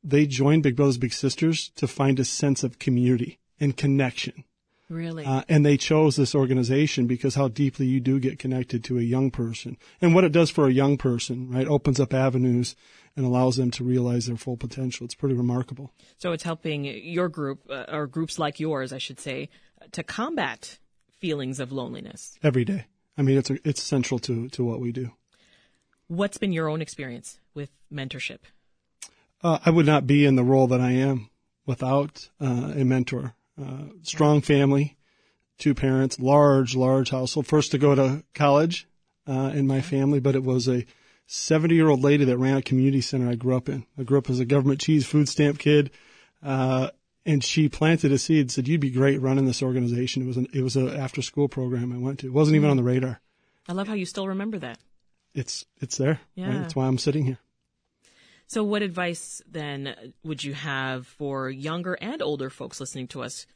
they 0.03 0.27
join 0.27 0.61
Big 0.61 0.75
Brothers 0.75 0.99
Big 0.99 1.13
Sisters 1.13 1.71
to 1.77 1.87
find 1.87 2.19
a 2.19 2.25
sense 2.25 2.65
of 2.65 2.81
community 2.81 3.39
and 3.61 3.77
connection. 3.77 4.43
Really? 4.91 5.25
Uh, 5.25 5.45
and 5.49 5.65
they 5.65 5.77
chose 5.77 6.17
this 6.17 6.35
organization 6.35 7.07
because 7.07 7.37
how 7.37 7.47
deeply 7.47 7.87
you 7.87 8.01
do 8.01 8.19
get 8.19 8.41
connected 8.41 8.83
to 8.85 8.99
a 8.99 9.03
young 9.03 9.31
person 9.31 9.79
and 10.01 10.17
what 10.17 10.25
it 10.25 10.33
does 10.33 10.51
for 10.51 10.67
a 10.67 10.73
young 10.73 10.99
person, 10.99 11.49
right? 11.49 11.69
Opens 11.69 12.01
up 12.01 12.13
avenues 12.13 12.75
and 13.17 13.25
allows 13.25 13.57
them 13.57 13.71
to 13.71 13.85
realize 13.85 14.27
their 14.27 14.37
full 14.37 14.57
potential. 14.57 15.05
It's 15.05 15.15
pretty 15.15 15.37
remarkable. 15.37 15.93
So 16.19 16.33
it's 16.33 16.43
helping 16.43 16.85
your 16.85 17.29
group, 17.29 17.61
uh, 17.71 17.85
or 17.89 18.09
groups 18.09 18.37
like 18.37 18.59
yours, 18.59 18.93
I 18.93 18.99
should 18.99 19.21
say, 19.21 19.49
to 19.93 20.03
combat 20.03 20.81
feelings 21.21 21.61
of 21.61 21.71
loneliness. 21.71 22.37
Every 22.43 22.65
day. 22.65 22.87
I 23.17 23.23
mean, 23.23 23.39
it's, 23.39 23.51
a, 23.51 23.59
it's 23.63 23.83
central 23.83 24.19
to, 24.21 24.49
to 24.49 24.65
what 24.65 24.81
we 24.81 24.91
do. 24.91 25.13
What's 26.09 26.39
been 26.39 26.53
your 26.53 26.69
own 26.69 26.83
experience 26.83 27.39
with 27.55 27.71
mentorship? 27.93 28.41
Uh, 29.41 29.61
I 29.65 29.71
would 29.71 29.87
not 29.87 30.09
be 30.09 30.27
in 30.27 30.35
the 30.35 30.43
role 30.43 30.67
that 30.67 30.81
I 30.81 30.91
am 30.91 31.31
without 31.65 32.29
uh, 32.41 32.73
a 32.75 32.85
mentor. 32.85 33.37
Uh, 33.61 33.93
strong 34.03 34.41
family, 34.41 34.97
two 35.59 35.75
parents, 35.75 36.19
large, 36.19 36.75
large 36.75 37.11
household. 37.11 37.47
First 37.47 37.73
to 37.73 37.79
go 37.79 37.95
to 37.95 38.25
college 38.35 38.89
uh, 39.29 39.53
in 39.55 39.67
my 39.67 39.81
family, 39.81 40.21
but 40.21 40.35
it 40.35 40.43
was 40.43 40.69
a 40.69 40.87
70 41.27 41.75
year 41.75 41.89
old 41.89 42.03
lady 42.03 42.25
that 42.25 42.39
ran 42.39 42.57
a 42.57 42.63
community 42.63 43.01
center 43.01 43.29
I 43.29 43.35
grew 43.35 43.57
up 43.57 43.69
in. 43.69 43.87
I 43.99 44.03
grew 44.03 44.19
up 44.19 44.31
as 44.31 44.41
a 44.41 44.45
government 44.45 44.81
cheese 44.81 45.07
food 45.07 45.29
stamp 45.29 45.59
kid. 45.59 45.91
Uh, 46.43 46.91
and 47.27 47.45
she 47.45 47.69
planted 47.69 48.13
a 48.13 48.19
seed, 48.19 48.51
said, 48.51 48.67
you'd 48.67 48.81
be 48.81 48.91
great 48.91 49.21
running 49.21 49.45
this 49.45 49.63
organization. 49.63 50.23
It 50.23 50.27
was 50.27 50.39
an, 50.39 50.49
it 50.55 50.63
was 50.63 50.77
a 50.77 50.97
after 50.99 51.23
school 51.23 51.49
program 51.49 51.93
I 51.93 51.99
went 51.99 52.21
to. 52.21 52.27
It 52.27 52.33
wasn't 52.33 52.57
even 52.57 52.71
on 52.71 52.77
the 52.77 52.83
radar. 52.83 53.21
I 53.69 53.75
love 53.75 53.89
how 53.89 53.95
you 53.95 54.07
still 54.07 54.27
remember 54.29 54.59
that. 54.59 54.79
It's, 55.35 55.67
it's 55.81 55.99
there. 55.99 56.21
Yeah. 56.35 56.49
Right? 56.49 56.59
That's 56.63 56.75
why 56.75 56.87
I'm 56.87 56.99
sitting 56.99 57.25
here. 57.25 57.39
So, 58.51 58.65
what 58.65 58.83
advice 58.83 59.41
then 59.49 59.95
would 60.25 60.43
you 60.43 60.55
have 60.55 61.07
for 61.07 61.49
younger 61.49 61.95
and 61.95 62.21
older 62.21 62.51
folks 62.51 62.81
listening 62.81 63.07
to 63.09 63.23
us 63.23 63.47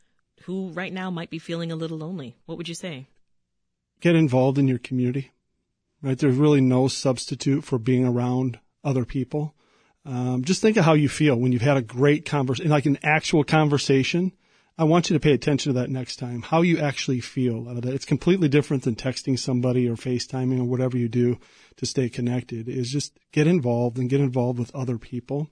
who 0.42 0.68
right 0.68 0.92
now 0.92 1.11
might 1.11 1.30
be 1.30 1.40
feeling 1.40 1.72
a 1.72 1.74
little 1.74 1.98
lonely? 1.98 2.37
What 2.46 2.59
would 2.59 2.68
you 2.68 2.76
say? 2.76 3.09
Get 4.00 4.14
involved 4.14 4.57
in 4.57 4.68
your 4.68 4.78
community, 4.78 5.33
right? 6.00 6.16
There's 6.16 6.37
really 6.37 6.61
no 6.61 6.87
substitute 6.87 7.64
for 7.64 7.76
being 7.76 8.07
around 8.07 8.61
other 8.85 9.04
people. 9.04 9.57
Um, 10.07 10.44
just 10.44 10.62
think 10.62 10.76
of 10.76 10.85
how 10.85 10.92
you 10.92 11.09
feel 11.09 11.35
when 11.35 11.50
you've 11.50 11.61
had 11.61 11.76
a 11.76 11.83
great 11.83 12.24
conversation, 12.24 12.70
like 12.70 12.87
an 12.87 13.00
actual 13.02 13.42
conversation. 13.42 14.30
I 14.76 14.84
want 14.84 15.08
you 15.08 15.14
to 15.14 15.20
pay 15.20 15.32
attention 15.32 15.72
to 15.72 15.80
that 15.80 15.90
next 15.90 16.16
time, 16.16 16.42
how 16.42 16.62
you 16.62 16.78
actually 16.78 17.20
feel 17.20 17.68
out 17.68 17.76
of 17.76 17.82
that. 17.82 17.94
It's 17.94 18.04
completely 18.04 18.48
different 18.48 18.82
than 18.82 18.96
texting 18.96 19.38
somebody 19.38 19.88
or 19.88 19.94
FaceTiming 19.94 20.58
or 20.58 20.64
whatever 20.64 20.98
you 20.98 21.08
do 21.08 21.38
to 21.76 21.87
stay 21.87 22.08
connected 22.08 22.68
is 22.68 22.90
just 22.90 23.16
get 23.30 23.46
involved 23.46 23.98
and 23.98 24.10
get 24.10 24.20
involved 24.20 24.58
with 24.58 24.74
other 24.74 24.98
people. 24.98 25.48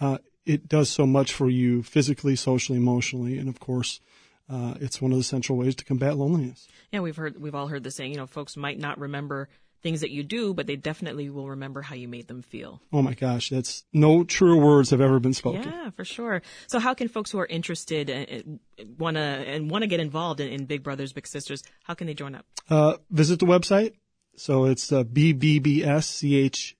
Uh, 0.00 0.18
it 0.44 0.68
does 0.68 0.90
so 0.90 1.06
much 1.06 1.32
for 1.32 1.48
you 1.48 1.82
physically, 1.84 2.34
socially, 2.34 2.78
emotionally, 2.78 3.38
and 3.38 3.48
of 3.48 3.60
course, 3.60 4.00
uh, 4.48 4.74
it's 4.80 5.00
one 5.00 5.12
of 5.12 5.18
the 5.18 5.24
central 5.24 5.58
ways 5.58 5.76
to 5.76 5.84
combat 5.84 6.16
loneliness. 6.16 6.66
Yeah, 6.92 7.00
we've 7.00 7.16
heard, 7.16 7.40
we've 7.40 7.54
all 7.54 7.68
heard 7.68 7.84
the 7.84 7.90
saying, 7.90 8.12
you 8.12 8.16
know, 8.16 8.26
folks 8.26 8.56
might 8.56 8.78
not 8.78 8.98
remember 8.98 9.48
things 9.82 10.00
that 10.00 10.10
you 10.10 10.22
do, 10.22 10.54
but 10.54 10.66
they 10.66 10.76
definitely 10.76 11.30
will 11.30 11.50
remember 11.50 11.82
how 11.82 11.94
you 11.94 12.08
made 12.08 12.28
them 12.28 12.42
feel. 12.42 12.80
Oh 12.92 13.02
my 13.02 13.14
gosh, 13.14 13.50
that's 13.50 13.84
no 13.92 14.24
truer 14.24 14.56
words 14.56 14.90
have 14.90 15.00
ever 15.00 15.20
been 15.20 15.34
spoken. 15.34 15.62
Yeah, 15.62 15.90
for 15.90 16.04
sure. 16.04 16.42
So 16.66 16.78
how 16.78 16.94
can 16.94 17.08
folks 17.08 17.30
who 17.30 17.38
are 17.38 17.46
interested 17.46 18.58
want 18.98 19.16
to 19.16 19.20
and 19.20 19.70
want 19.70 19.82
to 19.82 19.88
get 19.88 20.00
involved 20.00 20.40
in, 20.40 20.48
in, 20.48 20.64
Big 20.66 20.82
Brothers 20.82 21.12
Big 21.12 21.26
Sisters, 21.26 21.62
how 21.84 21.94
can 21.94 22.06
they 22.06 22.14
join 22.14 22.34
up? 22.34 22.44
Uh, 22.68 22.96
visit 23.10 23.38
the 23.38 23.46
website 23.46 23.94
so 24.36 24.66
it's 24.66 24.92
uh, 24.92 25.02
bbbschgo.org. 25.04 26.76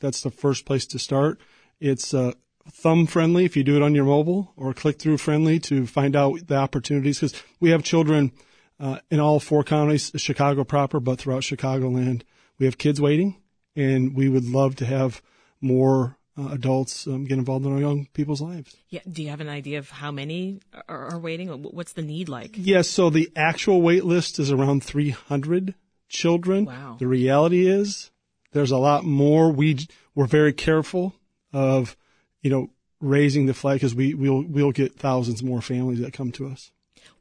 That's 0.00 0.20
the 0.22 0.30
first 0.30 0.64
place 0.66 0.86
to 0.86 0.98
start. 0.98 1.40
It's 1.80 2.14
uh, 2.14 2.32
thumb 2.70 3.06
friendly 3.06 3.44
if 3.46 3.56
you 3.56 3.64
do 3.64 3.76
it 3.76 3.82
on 3.82 3.94
your 3.94 4.04
mobile 4.04 4.52
or 4.56 4.74
click 4.74 4.98
through 4.98 5.18
friendly 5.18 5.58
to 5.60 5.86
find 5.86 6.14
out 6.14 6.46
the 6.46 6.56
opportunities 6.56 7.18
because 7.20 7.42
we 7.58 7.70
have 7.70 7.82
children 7.82 8.32
uh, 8.80 8.98
in 9.10 9.20
all 9.20 9.38
four 9.38 9.62
counties, 9.62 10.10
Chicago 10.16 10.64
proper, 10.64 10.98
but 11.00 11.18
throughout 11.18 11.42
Chicagoland. 11.42 12.22
We 12.58 12.66
have 12.66 12.78
kids 12.78 13.00
waiting 13.00 13.36
and 13.76 14.14
we 14.14 14.28
would 14.28 14.44
love 14.44 14.76
to 14.76 14.86
have 14.86 15.22
more 15.60 16.16
uh, 16.38 16.48
adults 16.52 17.06
um, 17.06 17.24
get 17.24 17.38
involved 17.38 17.66
in 17.66 17.72
our 17.72 17.78
young 17.78 18.06
people's 18.12 18.40
lives. 18.40 18.76
Yeah. 18.88 19.00
Do 19.10 19.22
you 19.22 19.28
have 19.28 19.40
an 19.40 19.48
idea 19.48 19.78
of 19.78 19.90
how 19.90 20.10
many 20.10 20.60
are, 20.88 21.12
are 21.12 21.18
waiting? 21.18 21.48
What's 21.48 21.92
the 21.92 22.02
need 22.02 22.28
like? 22.28 22.56
Yes. 22.56 22.66
Yeah, 22.66 22.82
so 22.82 23.10
the 23.10 23.30
actual 23.36 23.82
wait 23.82 24.04
list 24.04 24.38
is 24.38 24.50
around 24.50 24.82
300 24.82 25.74
children. 26.08 26.64
Wow. 26.64 26.96
The 26.98 27.06
reality 27.06 27.66
is 27.66 28.10
there's 28.52 28.70
a 28.70 28.78
lot 28.78 29.04
more. 29.04 29.50
We, 29.50 29.86
we're 30.14 30.26
very 30.26 30.52
careful 30.52 31.14
of, 31.52 31.96
you 32.42 32.50
know, 32.50 32.70
raising 33.00 33.46
the 33.46 33.54
flag 33.54 33.76
because 33.76 33.94
we, 33.94 34.14
we'll, 34.14 34.42
we'll 34.42 34.72
get 34.72 34.94
thousands 34.94 35.42
more 35.42 35.60
families 35.60 36.00
that 36.00 36.12
come 36.12 36.32
to 36.32 36.48
us. 36.48 36.70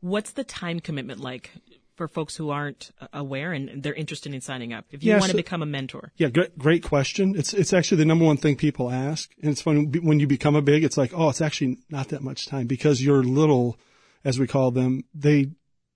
What's 0.02 0.32
the 0.32 0.44
time 0.44 0.80
commitment 0.80 1.20
like 1.20 1.52
for 1.96 2.08
folks 2.08 2.36
who 2.36 2.50
aren't 2.50 2.92
aware 3.12 3.52
and 3.52 3.84
they're 3.84 3.94
interested 3.94 4.34
in 4.34 4.42
signing 4.42 4.72
up? 4.74 4.86
If 4.92 5.04
you 5.04 5.10
yeah, 5.12 5.20
want 5.20 5.32
so, 5.32 5.32
to 5.32 5.38
become 5.38 5.62
a 5.62 5.66
mentor. 5.66 6.12
Yeah, 6.16 6.30
great, 6.30 6.58
great 6.58 6.84
question. 6.84 7.36
It's, 7.38 7.54
it's 7.54 7.74
actually 7.74 7.98
the 7.98 8.06
number 8.06 8.26
one 8.26 8.38
thing 8.38 8.56
people 8.56 8.90
ask. 8.90 9.30
And 9.42 9.52
it's 9.52 9.62
funny 9.62 9.86
when 10.00 10.20
you 10.20 10.28
become 10.28 10.56
a 10.56 10.62
big, 10.62 10.84
it's 10.84 10.98
like, 10.98 11.12
oh, 11.14 11.30
it's 11.30 11.42
actually 11.42 11.80
not 11.90 12.10
that 12.10 12.22
much 12.24 12.46
time 12.46 12.68
because 12.68 13.04
your 13.04 13.24
little, 13.24 13.78
as 14.24 14.40
we 14.40 14.48
call 14.48 14.72
them, 14.72 15.04
they 15.14 15.52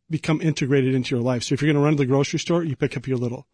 become 0.10 0.42
integrated 0.42 0.94
into 0.94 1.16
your 1.16 1.24
life. 1.24 1.44
So 1.44 1.54
if 1.54 1.62
you're 1.62 1.72
going 1.72 1.82
to 1.82 1.86
run 1.86 1.94
to 1.94 2.04
the 2.04 2.06
grocery 2.06 2.40
store, 2.40 2.64
you 2.64 2.76
pick 2.76 2.98
up 2.98 3.08
your 3.08 3.18
little. 3.18 3.48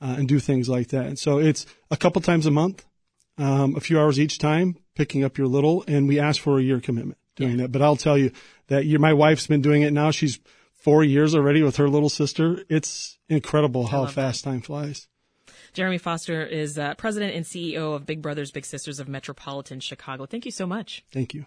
uh, 0.00 0.16
and 0.18 0.28
do 0.28 0.38
things 0.38 0.68
like 0.68 0.88
that. 0.88 1.06
And 1.06 1.18
so 1.18 1.38
it's 1.38 1.66
a 1.90 1.96
couple 1.96 2.20
times 2.22 2.46
a 2.46 2.50
month, 2.50 2.84
um, 3.38 3.76
a 3.76 3.80
few 3.80 3.98
hours 3.98 4.20
each 4.20 4.38
time, 4.38 4.76
picking 4.94 5.24
up 5.24 5.38
your 5.38 5.46
little, 5.46 5.84
and 5.86 6.08
we 6.08 6.18
ask 6.18 6.40
for 6.40 6.58
a 6.58 6.62
year 6.62 6.80
commitment 6.80 7.18
doing 7.36 7.58
that. 7.58 7.72
But 7.72 7.82
I'll 7.82 7.96
tell 7.96 8.18
you 8.18 8.32
that 8.68 8.84
year, 8.84 8.98
my 8.98 9.12
wife's 9.12 9.46
been 9.46 9.62
doing 9.62 9.82
it 9.82 9.92
now. 9.92 10.10
She's 10.10 10.40
four 10.74 11.04
years 11.04 11.34
already 11.34 11.62
with 11.62 11.76
her 11.76 11.88
little 11.88 12.08
sister. 12.08 12.64
It's 12.68 13.18
incredible 13.28 13.86
how 13.86 14.06
fast 14.06 14.44
time 14.44 14.60
flies. 14.60 15.08
Jeremy 15.72 15.98
Foster 15.98 16.42
is 16.44 16.78
uh, 16.78 16.94
president 16.94 17.34
and 17.34 17.44
CEO 17.44 17.94
of 17.94 18.06
Big 18.06 18.22
Brothers 18.22 18.50
Big 18.50 18.64
Sisters 18.64 18.98
of 18.98 19.08
Metropolitan 19.08 19.80
Chicago. 19.80 20.24
Thank 20.26 20.46
you 20.46 20.50
so 20.50 20.66
much. 20.66 21.04
Thank 21.12 21.34
you. 21.34 21.44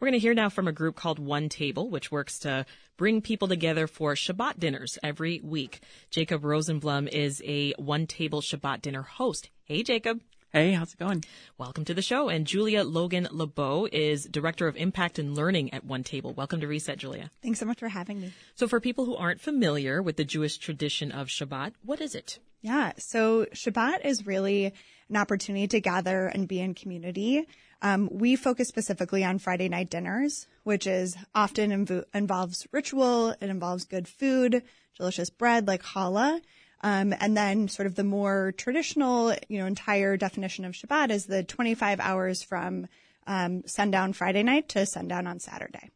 We're 0.00 0.06
going 0.06 0.18
to 0.18 0.22
hear 0.22 0.32
now 0.32 0.48
from 0.48 0.68
a 0.68 0.72
group 0.72 0.96
called 0.96 1.24
OneTable, 1.24 1.90
which 1.90 2.10
works 2.10 2.38
to 2.40 2.64
bring 2.96 3.20
people 3.20 3.48
together 3.48 3.86
for 3.86 4.14
Shabbat 4.14 4.58
dinners 4.58 4.98
every 5.02 5.40
week. 5.42 5.80
Jacob 6.10 6.42
Rosenblum 6.42 7.08
is 7.08 7.42
a 7.44 7.74
OneTable 7.74 8.42
Shabbat 8.42 8.80
dinner 8.80 9.02
host. 9.02 9.50
Hey, 9.64 9.82
Jacob. 9.82 10.20
Hey, 10.56 10.72
how's 10.72 10.94
it 10.94 10.98
going? 10.98 11.22
Welcome 11.58 11.84
to 11.84 11.92
the 11.92 12.00
show. 12.00 12.30
And 12.30 12.46
Julia 12.46 12.82
Logan 12.82 13.28
Labow 13.30 13.90
is 13.92 14.24
Director 14.24 14.66
of 14.66 14.74
Impact 14.74 15.18
and 15.18 15.34
Learning 15.34 15.70
at 15.74 15.86
OneTable. 15.86 16.34
Welcome 16.34 16.62
to 16.62 16.66
Reset, 16.66 16.96
Julia. 16.96 17.30
Thanks 17.42 17.58
so 17.58 17.66
much 17.66 17.78
for 17.78 17.90
having 17.90 18.22
me. 18.22 18.32
So, 18.54 18.66
for 18.66 18.80
people 18.80 19.04
who 19.04 19.14
aren't 19.16 19.42
familiar 19.42 20.00
with 20.00 20.16
the 20.16 20.24
Jewish 20.24 20.56
tradition 20.56 21.12
of 21.12 21.26
Shabbat, 21.26 21.74
what 21.84 22.00
is 22.00 22.14
it? 22.14 22.38
Yeah, 22.62 22.92
so 22.96 23.44
Shabbat 23.52 24.06
is 24.06 24.26
really 24.26 24.72
an 25.10 25.16
opportunity 25.18 25.68
to 25.68 25.80
gather 25.80 26.26
and 26.26 26.48
be 26.48 26.58
in 26.58 26.72
community. 26.72 27.46
Um, 27.82 28.08
we 28.10 28.34
focus 28.34 28.66
specifically 28.66 29.22
on 29.24 29.38
Friday 29.38 29.68
night 29.68 29.90
dinners, 29.90 30.46
which 30.64 30.86
is 30.86 31.18
often 31.34 31.84
inv- 31.84 32.04
involves 32.14 32.66
ritual. 32.72 33.32
It 33.42 33.50
involves 33.50 33.84
good 33.84 34.08
food, 34.08 34.62
delicious 34.96 35.28
bread 35.28 35.66
like 35.66 35.82
challah. 35.82 36.40
Um, 36.82 37.14
and 37.18 37.36
then 37.36 37.68
sort 37.68 37.86
of 37.86 37.94
the 37.94 38.04
more 38.04 38.52
traditional, 38.56 39.34
you 39.48 39.58
know, 39.58 39.66
entire 39.66 40.16
definition 40.16 40.64
of 40.64 40.72
Shabbat 40.72 41.10
is 41.10 41.26
the 41.26 41.42
25 41.42 42.00
hours 42.00 42.42
from 42.42 42.86
um, 43.26 43.62
sundown 43.66 44.12
Friday 44.12 44.42
night 44.42 44.68
to 44.70 44.86
sundown 44.86 45.26
on 45.26 45.40
Saturday. 45.40 45.90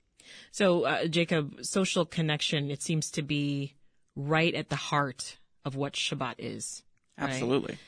So, 0.52 0.84
uh, 0.84 1.06
Jacob, 1.06 1.64
social 1.64 2.04
connection, 2.04 2.70
it 2.70 2.82
seems 2.82 3.10
to 3.12 3.22
be 3.22 3.74
right 4.16 4.54
at 4.54 4.68
the 4.68 4.76
heart 4.76 5.38
of 5.64 5.76
what 5.76 5.94
Shabbat 5.94 6.36
is. 6.38 6.82
right? 7.18 7.30
Absolutely. 7.30 7.78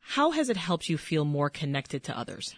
How 0.00 0.30
has 0.32 0.48
it 0.48 0.56
helped 0.56 0.88
you 0.88 0.98
feel 0.98 1.24
more 1.24 1.50
connected 1.50 2.02
to 2.04 2.18
others? 2.18 2.56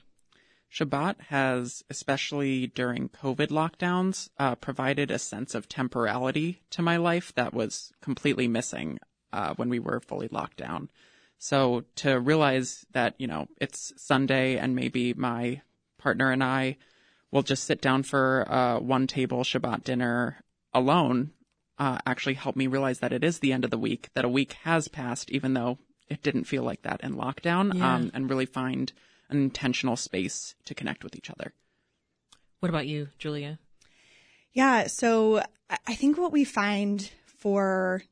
Shabbat 0.73 1.21
has, 1.29 1.85
especially 1.91 2.67
during 2.69 3.11
COVID 3.11 3.49
lockdowns, 3.49 4.31
uh, 4.39 4.55
provided 4.55 5.11
a 5.11 5.19
sense 5.19 5.55
of 5.55 5.69
temporality 5.69 6.63
to 6.71 6.81
my 6.81 6.97
life 6.97 7.35
that 7.35 7.53
was 7.53 7.93
completely 8.01 8.49
missing 8.49 8.99
uh, 9.33 9.55
when 9.55 9.69
we 9.69 9.79
were 9.79 10.01
fully 10.01 10.29
locked 10.31 10.57
down. 10.59 10.91
So 11.39 11.85
to 11.97 12.19
realize 12.21 12.87
that, 12.93 13.15
you 13.19 13.27
know, 13.27 13.47
it's 13.61 13.93
Sunday 13.97 14.57
and 14.59 14.77
maybe 14.77 15.13
my 15.15 15.63
partner 15.99 16.31
and 16.31 16.43
I 16.43 16.77
will 17.31 17.43
just 17.43 17.65
sit 17.65 17.81
down 17.81 18.03
for 18.05 18.47
uh, 18.49 18.79
one 18.79 19.07
table 19.07 19.43
Shabbat 19.43 19.85
dinner 19.85 20.37
alone 20.73 21.33
uh, 21.79 21.99
actually 22.07 22.35
helped 22.35 22.59
me 22.59 22.67
realize 22.67 23.01
that 23.01 23.13
it 23.13 23.25
is 23.25 23.39
the 23.41 23.53
end 23.53 23.65
of 23.65 23.71
the 23.71 23.79
week, 23.79 24.11
that 24.15 24.25
a 24.25 24.29
week 24.29 24.53
has 24.65 24.87
passed, 24.89 25.31
even 25.31 25.55
though 25.55 25.79
it 26.09 26.23
didn't 26.23 26.45
feel 26.45 26.63
like 26.63 26.83
that 26.83 27.01
in 27.01 27.15
lockdown, 27.15 27.75
Yeah. 27.75 27.95
um, 27.95 28.11
and 28.15 28.29
really 28.31 28.47
find 28.47 28.93
an 29.31 29.39
intentional 29.39 29.97
space 29.97 30.55
to 30.67 30.75
connect 30.75 31.03
with 31.03 31.17
each 31.17 31.31
other. 31.31 31.53
What 32.61 32.69
about 32.69 32.87
you, 32.87 33.09
Julia? 33.19 33.59
Yeah, 34.53 34.87
so 34.87 35.39
I- 35.71 35.79
I 35.87 35.95
think 35.95 36.19
what 36.19 36.33
we 36.33 36.45
find 36.45 37.11
for 37.27 38.03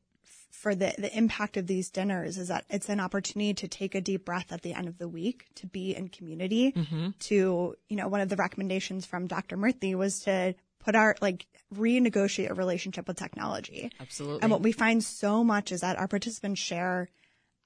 for 0.51 0.75
the 0.75 0.93
the 0.97 1.15
impact 1.15 1.57
of 1.57 1.67
these 1.67 1.89
dinners 1.89 2.37
is 2.37 2.49
that 2.49 2.65
it's 2.69 2.89
an 2.89 2.99
opportunity 2.99 3.53
to 3.55 3.67
take 3.67 3.95
a 3.95 4.01
deep 4.01 4.25
breath 4.25 4.51
at 4.51 4.61
the 4.61 4.73
end 4.73 4.87
of 4.87 4.97
the 4.97 5.07
week, 5.07 5.47
to 5.55 5.67
be 5.67 5.95
in 5.95 6.09
community. 6.09 6.71
Mm-hmm. 6.71 7.09
To 7.19 7.75
you 7.89 7.95
know, 7.95 8.07
one 8.07 8.21
of 8.21 8.29
the 8.29 8.35
recommendations 8.35 9.05
from 9.05 9.27
Dr. 9.27 9.57
Murthy 9.57 9.95
was 9.95 10.19
to 10.21 10.55
put 10.79 10.95
our 10.95 11.15
like 11.21 11.45
renegotiate 11.73 12.49
a 12.49 12.53
relationship 12.53 13.07
with 13.07 13.17
technology. 13.17 13.91
Absolutely. 13.99 14.41
And 14.41 14.51
what 14.51 14.61
we 14.61 14.71
find 14.71 15.03
so 15.03 15.43
much 15.43 15.71
is 15.71 15.81
that 15.81 15.97
our 15.97 16.07
participants 16.07 16.61
share. 16.61 17.09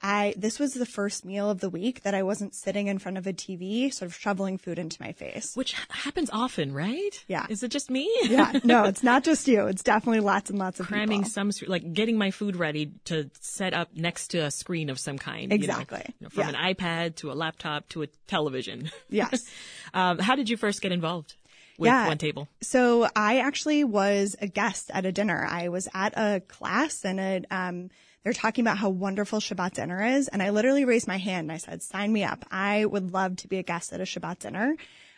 I 0.01 0.33
this 0.37 0.59
was 0.59 0.73
the 0.73 0.85
first 0.85 1.25
meal 1.25 1.49
of 1.49 1.61
the 1.61 1.69
week 1.69 2.03
that 2.03 2.13
I 2.13 2.21
wasn't 2.21 2.53
sitting 2.53 2.87
in 2.87 2.99
front 2.99 3.17
of 3.17 3.25
a 3.25 3.33
TV, 3.33 3.91
sort 3.93 4.11
of 4.11 4.15
shoveling 4.15 4.57
food 4.57 4.77
into 4.77 5.01
my 5.01 5.13
face. 5.13 5.55
Which 5.55 5.73
ha- 5.73 5.85
happens 5.89 6.29
often, 6.31 6.73
right? 6.73 7.23
Yeah. 7.27 7.45
Is 7.49 7.63
it 7.63 7.69
just 7.71 7.89
me? 7.89 8.11
Yeah, 8.25 8.59
no, 8.63 8.83
it's 8.83 9.03
not 9.03 9.23
just 9.23 9.47
you. 9.47 9.67
It's 9.67 9.83
definitely 9.83 10.19
lots 10.19 10.49
and 10.49 10.59
lots 10.59 10.79
of 10.79 10.87
Cramming 10.87 11.23
people. 11.23 11.31
some, 11.31 11.51
like 11.67 11.93
getting 11.93 12.17
my 12.17 12.31
food 12.31 12.55
ready 12.55 12.91
to 13.05 13.29
set 13.39 13.73
up 13.73 13.89
next 13.95 14.29
to 14.29 14.39
a 14.39 14.51
screen 14.51 14.89
of 14.89 14.99
some 14.99 15.17
kind. 15.17 15.51
Exactly. 15.53 16.03
You 16.07 16.13
know, 16.25 16.29
from 16.29 16.49
Yeah. 16.49 16.49
an 16.61 16.75
iPad 16.75 17.15
to 17.17 17.31
a 17.31 17.33
laptop 17.33 17.87
to 17.89 18.03
a 18.03 18.07
television. 18.27 18.91
Yes. 19.09 19.45
um, 19.93 20.19
how 20.19 20.35
did 20.35 20.49
you 20.49 20.57
first 20.57 20.81
get 20.81 20.91
involved 20.91 21.35
with 21.77 21.87
Yeah. 21.87 22.09
OneTable? 22.13 22.47
So 22.61 23.07
I 23.15 23.37
actually 23.39 23.83
was 23.85 24.35
a 24.41 24.47
guest 24.47 24.91
at 24.93 25.05
a 25.05 25.11
dinner. 25.11 25.45
I 25.49 25.69
was 25.69 25.87
at 25.93 26.13
a 26.17 26.41
class 26.41 27.05
and 27.05 27.19
it, 27.19 27.45
um, 27.49 27.89
they're 28.25 28.33
talking 28.33 28.63
about 28.63 28.79
how 28.79 28.89
wonderful 28.89 29.39
Shabbat 29.39 29.73
dinner 29.75 30.03
is. 30.03 30.27
And 30.27 30.41
I 30.41 30.49
literally 30.49 30.83
raised 30.83 31.07
my 31.07 31.17
hand 31.17 31.45
and 31.45 31.51
I 31.51 31.57
said, 31.57 31.83
sign 31.83 32.11
me 32.11 32.23
up. 32.23 32.43
I 32.49 32.83
would 32.83 33.13
love 33.13 33.35
to 33.37 33.47
be 33.47 33.59
a 33.59 33.63
guest 33.63 33.93
at 33.93 34.01
a 34.01 34.03
Shabbat 34.03 34.39
dinner. 34.39 34.75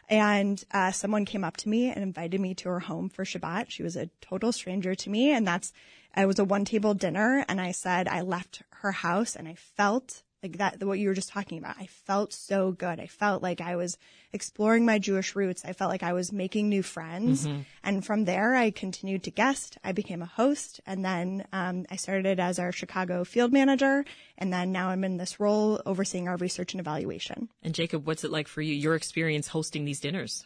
And, 0.09 0.61
uh, 0.71 0.91
someone 0.91 1.23
came 1.23 1.45
up 1.45 1.55
to 1.57 1.69
me 1.69 1.89
and 1.89 2.03
invited 2.03 2.41
me 2.41 2.53
to 2.55 2.69
her 2.69 2.81
home 2.81 3.07
for 3.07 3.23
Shabbat. 3.23 3.67
She 3.69 3.81
was 3.81 3.95
a 3.95 4.09
total 4.19 4.51
stranger 4.51 4.93
to 4.93 5.09
me. 5.09 5.31
And 5.31 5.47
that's, 5.47 5.71
it 6.17 6.25
was 6.25 6.37
a 6.37 6.43
one 6.43 6.65
table 6.65 6.93
dinner. 6.93 7.45
And 7.47 7.61
I 7.61 7.71
said, 7.71 8.09
I 8.09 8.21
left 8.21 8.61
her 8.81 8.91
house 8.91 9.37
and 9.37 9.47
I 9.47 9.55
felt 9.55 10.23
like 10.43 10.57
that, 10.57 10.83
what 10.83 10.99
you 10.99 11.07
were 11.07 11.15
just 11.15 11.29
talking 11.29 11.57
about. 11.57 11.75
I 11.79 11.87
felt 11.87 12.31
so 12.31 12.71
good. 12.71 12.99
I 12.99 13.07
felt 13.07 13.41
like 13.41 13.59
I 13.59 13.75
was 13.75 13.97
exploring 14.31 14.85
my 14.85 14.99
Jewish 14.99 15.35
roots. 15.35 15.65
I 15.65 15.73
felt 15.73 15.89
like 15.89 16.03
I 16.03 16.13
was 16.13 16.31
making 16.31 16.69
new 16.69 16.83
friends. 16.83 17.47
And 17.83 18.05
from 18.05 18.25
there, 18.25 18.53
I 18.53 18.69
continued 18.69 19.23
to 19.23 19.31
guest. 19.31 19.77
I 19.83 19.93
became 19.93 20.21
a 20.21 20.27
host. 20.27 20.79
And 20.85 21.03
then 21.03 21.45
um, 21.51 21.85
I 21.89 21.95
started 21.95 22.39
as 22.39 22.59
our 22.59 22.71
Chicago 22.71 23.23
field 23.23 23.51
manager. 23.51 24.05
And 24.37 24.53
then 24.53 24.71
now 24.71 24.89
I'm 24.89 25.03
in 25.03 25.17
this 25.17 25.39
role 25.39 25.81
overseeing 25.85 26.27
our 26.27 26.37
research 26.37 26.73
and 26.73 26.81
evaluation. 26.81 27.49
And 27.63 27.73
Jacob, 27.73 28.05
what's 28.05 28.23
it 28.23 28.31
like 28.31 28.47
for 28.47 28.61
you, 28.61 28.75
your 28.75 28.95
experience 28.95 29.47
hosting 29.47 29.85
these 29.85 29.99
dinners? 29.99 30.45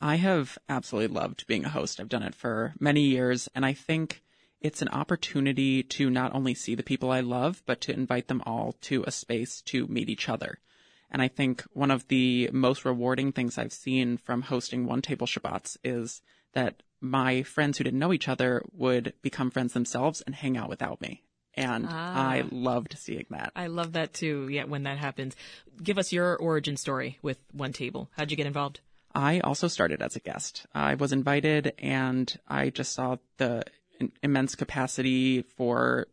I 0.00 0.16
have 0.16 0.56
absolutely 0.68 1.14
loved 1.14 1.46
being 1.46 1.64
a 1.64 1.70
host. 1.70 2.00
I've 2.00 2.08
done 2.08 2.22
it 2.22 2.34
for 2.34 2.72
many 2.78 3.02
years, 3.02 3.48
and 3.54 3.66
I 3.66 3.72
think 3.72 4.22
it's 4.60 4.82
an 4.82 4.88
opportunity 4.88 5.82
to 5.84 6.10
not 6.10 6.34
only 6.34 6.54
see 6.54 6.74
the 6.74 6.82
people 6.82 7.10
I 7.10 7.20
love, 7.20 7.62
but 7.66 7.80
to 7.82 7.92
invite 7.92 8.28
them 8.28 8.42
all 8.44 8.72
to 8.82 9.04
a 9.06 9.10
space 9.10 9.62
to 9.62 9.86
meet 9.86 10.08
each 10.08 10.28
other. 10.28 10.58
And 11.10 11.22
I 11.22 11.28
think 11.28 11.64
one 11.72 11.90
of 11.90 12.06
the 12.08 12.50
most 12.52 12.84
rewarding 12.84 13.32
things 13.32 13.56
I've 13.56 13.72
seen 13.72 14.18
from 14.18 14.42
hosting 14.42 14.86
OneTable 14.86 15.26
Shabbats 15.26 15.76
is 15.82 16.20
that 16.52 16.82
my 17.00 17.42
friends 17.44 17.78
who 17.78 17.84
didn't 17.84 18.00
know 18.00 18.12
each 18.12 18.28
other 18.28 18.62
would 18.72 19.14
become 19.22 19.50
friends 19.50 19.72
themselves 19.72 20.20
and 20.22 20.34
hang 20.34 20.56
out 20.56 20.68
without 20.68 21.00
me. 21.00 21.22
And 21.54 21.86
ah. 21.88 22.30
I 22.30 22.44
loved 22.50 22.96
seeing 22.98 23.26
that. 23.30 23.52
I 23.56 23.68
love 23.68 23.92
that 23.92 24.12
too. 24.12 24.48
Yeah, 24.48 24.64
when 24.64 24.84
that 24.84 24.98
happens. 24.98 25.34
Give 25.82 25.98
us 25.98 26.12
your 26.12 26.36
origin 26.36 26.76
story 26.76 27.18
with 27.22 27.38
OneTable. 27.56 28.08
How'd 28.16 28.30
you 28.30 28.36
get 28.36 28.46
involved? 28.46 28.80
I 29.14 29.40
also 29.40 29.68
started 29.68 30.02
as 30.02 30.14
a 30.16 30.20
guest. 30.20 30.66
I 30.74 30.94
was 30.94 31.12
invited 31.12 31.72
and 31.78 32.32
I 32.46 32.70
just 32.70 32.92
saw 32.92 33.16
the 33.38 33.64
immense 34.22 34.54
capacity 34.54 35.42
for 35.42 36.06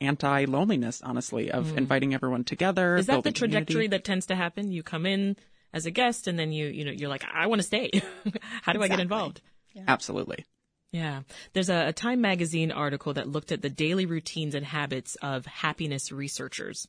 anti 0.00 0.44
loneliness, 0.44 1.02
honestly, 1.02 1.50
of 1.50 1.70
hmm. 1.70 1.78
inviting 1.78 2.14
everyone 2.14 2.44
together. 2.44 2.96
Is 2.96 3.06
that 3.06 3.12
the 3.12 3.16
building 3.16 3.32
community. 3.32 3.64
trajectory 3.64 3.86
that 3.88 4.04
tends 4.04 4.26
to 4.26 4.34
happen? 4.34 4.72
You 4.72 4.82
come 4.82 5.06
in 5.06 5.36
as 5.72 5.86
a 5.86 5.90
guest 5.90 6.26
and 6.26 6.38
then 6.38 6.52
you, 6.52 6.66
you 6.66 6.84
know, 6.84 6.90
you're 6.90 7.08
like, 7.08 7.24
I 7.32 7.46
want 7.46 7.60
to 7.60 7.66
stay. 7.66 7.90
How 8.62 8.72
do 8.72 8.78
I 8.78 8.88
get 8.88 8.94
Exactly. 8.94 9.02
involved? 9.02 9.40
Absolutely. 9.86 10.44
Yeah. 10.92 11.22
There's 11.52 11.68
a, 11.68 11.88
a 11.88 11.92
Time 11.92 12.20
magazine 12.20 12.72
article 12.72 13.12
that 13.14 13.28
looked 13.28 13.52
at 13.52 13.62
the 13.62 13.68
daily 13.68 14.06
routines 14.06 14.54
and 14.54 14.64
habits 14.64 15.16
of 15.16 15.44
happiness 15.44 16.10
researchers. 16.10 16.88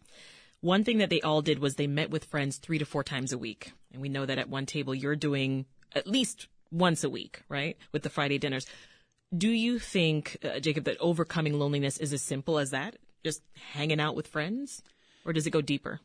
One 0.61 0.83
thing 0.83 0.99
that 0.99 1.09
they 1.09 1.21
all 1.21 1.41
did 1.41 1.59
was 1.59 1.75
they 1.75 1.87
met 1.87 2.09
with 2.09 2.25
friends 2.25 2.57
three 2.57 2.77
to 2.79 2.85
four 2.85 3.03
times 3.03 3.33
a 3.33 3.37
week. 3.37 3.73
And 3.91 4.01
we 4.01 4.09
know 4.09 4.25
that 4.25 4.37
at 4.37 4.49
one 4.49 4.65
table 4.65 4.95
you're 4.95 5.15
doing 5.15 5.65
at 5.93 6.07
least 6.07 6.47
once 6.71 7.03
a 7.03 7.09
week, 7.09 7.41
right? 7.49 7.77
With 7.91 8.03
the 8.03 8.09
Friday 8.09 8.37
dinners. 8.37 8.65
Do 9.35 9.49
you 9.49 9.79
think, 9.79 10.37
uh, 10.43 10.59
Jacob, 10.59 10.85
that 10.85 10.97
overcoming 10.99 11.59
loneliness 11.59 11.97
is 11.97 12.13
as 12.13 12.21
simple 12.21 12.59
as 12.59 12.71
that? 12.71 12.95
Just 13.23 13.41
hanging 13.73 13.99
out 13.99 14.15
with 14.15 14.27
friends? 14.27 14.81
Or 15.25 15.33
does 15.33 15.45
it 15.45 15.51
go 15.51 15.61
deeper? 15.61 15.99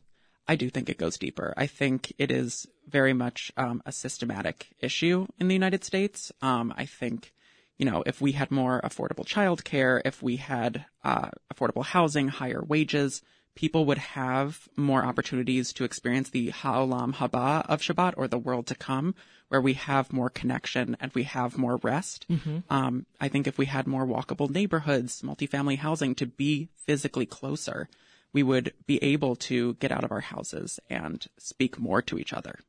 I 0.47 0.57
do 0.57 0.69
think 0.69 0.89
it 0.89 0.97
goes 0.97 1.17
deeper. 1.17 1.53
I 1.55 1.67
think 1.67 2.11
it 2.17 2.29
is 2.31 2.67
very 2.87 3.13
much 3.13 3.51
um, 3.55 3.81
a 3.85 3.93
systematic 3.93 4.67
issue 4.81 5.27
in 5.39 5.47
the 5.47 5.53
United 5.53 5.85
States. 5.85 6.33
Um, 6.41 6.73
I 6.75 6.85
think, 6.85 7.33
you 7.77 7.85
know, 7.85 8.03
if 8.05 8.19
we 8.19 8.33
had 8.33 8.51
more 8.51 8.81
affordable 8.81 9.25
childcare, 9.25 10.01
if 10.03 10.21
we 10.21 10.35
had 10.35 10.85
uh, 11.05 11.29
affordable 11.53 11.85
housing, 11.85 12.27
higher 12.27 12.61
wages, 12.61 13.21
people 13.55 13.85
would 13.85 13.97
have 13.97 14.67
more 14.75 15.03
opportunities 15.05 15.73
to 15.73 15.83
experience 15.83 16.29
the 16.29 16.49
Ha'olam 16.49 17.13
Haba 17.15 17.65
of 17.67 17.81
Shabbat 17.81 18.13
or 18.17 18.27
the 18.27 18.37
world 18.37 18.67
to 18.67 18.75
come, 18.75 19.15
where 19.49 19.61
we 19.61 19.73
have 19.73 20.11
more 20.11 20.29
connection 20.29 20.97
and 20.99 21.11
we 21.13 21.23
have 21.23 21.57
more 21.57 21.77
rest. 21.83 22.25
Um, 22.69 23.05
I 23.21 23.27
think 23.27 23.45
if 23.47 23.57
we 23.57 23.67
had 23.67 23.85
more 23.85 24.05
walkable 24.05 24.49
neighborhoods, 24.49 25.21
multifamily 25.21 25.77
housing 25.77 26.15
to 26.15 26.25
be 26.25 26.69
physically 26.75 27.27
closer, 27.27 27.87
we 28.33 28.41
would 28.41 28.73
be 28.87 29.01
able 29.03 29.35
to 29.35 29.75
get 29.75 29.91
out 29.91 30.03
of 30.03 30.11
our 30.11 30.21
houses 30.21 30.79
and 30.89 31.25
speak 31.37 31.77
more 31.77 32.01
to 32.01 32.17
each 32.17 32.33
other. 32.33 32.59